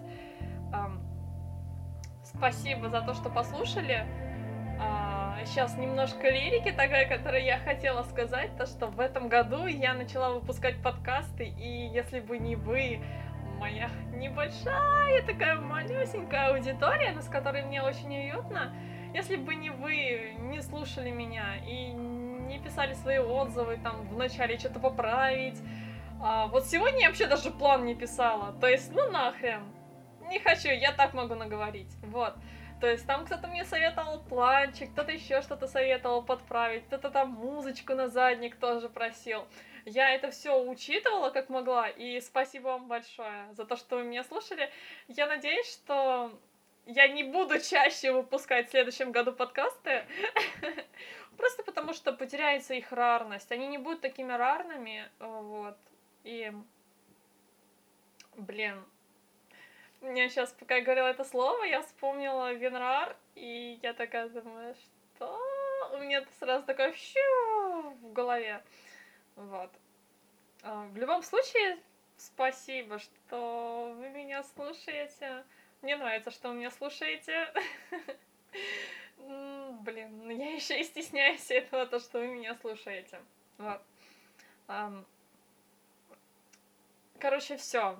Спасибо 2.41 2.89
за 2.89 3.03
то, 3.03 3.13
что 3.13 3.29
послушали. 3.29 4.07
Сейчас 5.45 5.75
а, 5.77 5.79
немножко 5.79 6.31
лирики 6.31 6.73
такая, 6.73 7.07
которую 7.07 7.45
я 7.45 7.59
хотела 7.59 8.03
сказать, 8.03 8.57
то 8.57 8.65
что 8.65 8.87
в 8.87 8.99
этом 8.99 9.29
году 9.29 9.67
я 9.67 9.93
начала 9.93 10.31
выпускать 10.31 10.83
подкасты, 10.83 11.45
и 11.45 11.91
если 11.93 12.21
бы 12.21 12.39
не 12.39 12.57
вы, 12.57 13.03
моя 13.59 13.91
небольшая 14.15 15.23
такая 15.27 15.57
малюсенькая 15.57 16.55
аудитория, 16.55 17.13
но 17.13 17.21
с 17.21 17.29
которой 17.29 17.63
мне 17.63 17.83
очень 17.83 18.09
уютно. 18.09 18.75
Если 19.13 19.37
бы 19.37 19.55
не 19.55 19.69
вы, 19.69 20.35
не 20.39 20.63
слушали 20.63 21.11
меня 21.11 21.57
и 21.67 21.91
не 21.91 22.59
писали 22.59 22.95
свои 22.95 23.19
отзывы, 23.19 23.77
там, 23.77 24.09
вначале 24.09 24.57
что-то 24.57 24.81
поправить. 24.81 25.61
А, 26.23 26.47
вот 26.47 26.65
сегодня 26.65 27.01
я 27.03 27.09
вообще 27.09 27.27
даже 27.27 27.51
план 27.51 27.85
не 27.85 27.95
писала. 27.95 28.55
То 28.63 28.67
есть, 28.67 28.95
ну 28.95 29.11
нахрен. 29.11 29.61
Не 30.31 30.39
хочу, 30.39 30.69
я 30.69 30.93
так 30.93 31.13
могу 31.13 31.35
наговорить. 31.35 31.93
Вот. 32.03 32.35
То 32.81 32.87
есть 32.87 33.05
там 33.05 33.27
кто-то 33.27 33.49
мне 33.49 33.65
советовал 33.65 34.23
планчик, 34.23 34.93
кто-то 34.93 35.11
еще 35.11 35.43
что-то 35.43 35.67
советовал 35.67 36.23
подправить, 36.23 36.87
кто-то 36.87 37.11
там 37.11 37.31
музычку 37.31 37.95
на 37.95 38.09
задник 38.09 38.57
тоже 38.57 38.89
просил. 38.89 39.47
Я 39.85 40.15
это 40.15 40.31
все 40.31 40.63
учитывала 40.63 41.31
как 41.31 41.49
могла, 41.49 41.89
и 41.89 42.21
спасибо 42.21 42.69
вам 42.69 42.87
большое 42.87 43.53
за 43.53 43.65
то, 43.65 43.77
что 43.77 43.97
вы 43.97 44.05
меня 44.05 44.23
слушали. 44.23 44.71
Я 45.09 45.27
надеюсь, 45.27 45.71
что 45.71 46.33
я 46.87 47.09
не 47.09 47.25
буду 47.25 47.59
чаще 47.61 48.13
выпускать 48.13 48.69
в 48.69 48.71
следующем 48.71 49.11
году 49.11 49.33
подкасты, 49.33 50.05
просто 51.37 51.65
потому 51.65 51.93
что 51.93 52.13
потеряется 52.13 52.75
их 52.75 52.93
рарность. 52.93 53.51
Они 53.51 53.67
не 53.67 53.79
будут 53.79 54.01
такими 54.01 54.33
рарными, 54.33 55.09
вот. 55.19 55.77
И, 56.23 56.53
блин, 58.37 58.85
мне 60.01 60.29
сейчас, 60.29 60.53
пока 60.53 60.77
я 60.77 60.83
говорила 60.83 61.07
это 61.07 61.25
слово, 61.25 61.65
я 61.65 61.83
вспомнила 61.83 62.53
Винрар, 62.53 63.17
и 63.35 63.79
я 63.83 63.93
такая 63.93 64.29
думаю, 64.29 64.75
что? 64.75 65.39
У 65.93 65.99
меня 65.99 66.25
сразу 66.39 66.65
такое 66.65 66.93
щу 66.93 67.91
в 68.01 68.13
голове. 68.13 68.63
Вот. 69.37 69.71
А, 70.63 70.87
в 70.87 70.97
любом 70.97 71.23
случае, 71.23 71.79
спасибо, 72.17 72.99
что 72.99 73.95
вы 73.99 74.09
меня 74.11 74.43
слушаете. 74.43 75.45
Мне 75.83 75.97
нравится, 75.97 76.31
что 76.31 76.49
вы 76.49 76.57
меня 76.57 76.71
слушаете. 76.71 77.53
Блин, 79.19 80.27
ну 80.27 80.31
я 80.31 80.55
еще 80.55 80.81
и 80.81 80.85
стесняюсь 80.85 81.51
этого, 81.51 81.87
то, 81.87 81.99
что 81.99 82.19
вы 82.19 82.29
меня 82.29 82.55
слушаете. 82.57 83.21
Вот. 83.59 83.83
Короче, 87.19 87.57
все. 87.57 87.99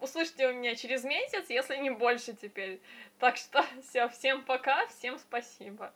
Услышите 0.00 0.48
у 0.48 0.52
меня 0.54 0.74
через 0.74 1.04
месяц, 1.04 1.46
если 1.50 1.76
не 1.76 1.90
больше 1.90 2.34
теперь. 2.34 2.80
Так 3.18 3.36
что 3.36 3.64
все, 3.82 4.08
всем 4.08 4.42
пока, 4.42 4.86
всем 4.88 5.18
спасибо. 5.18 5.92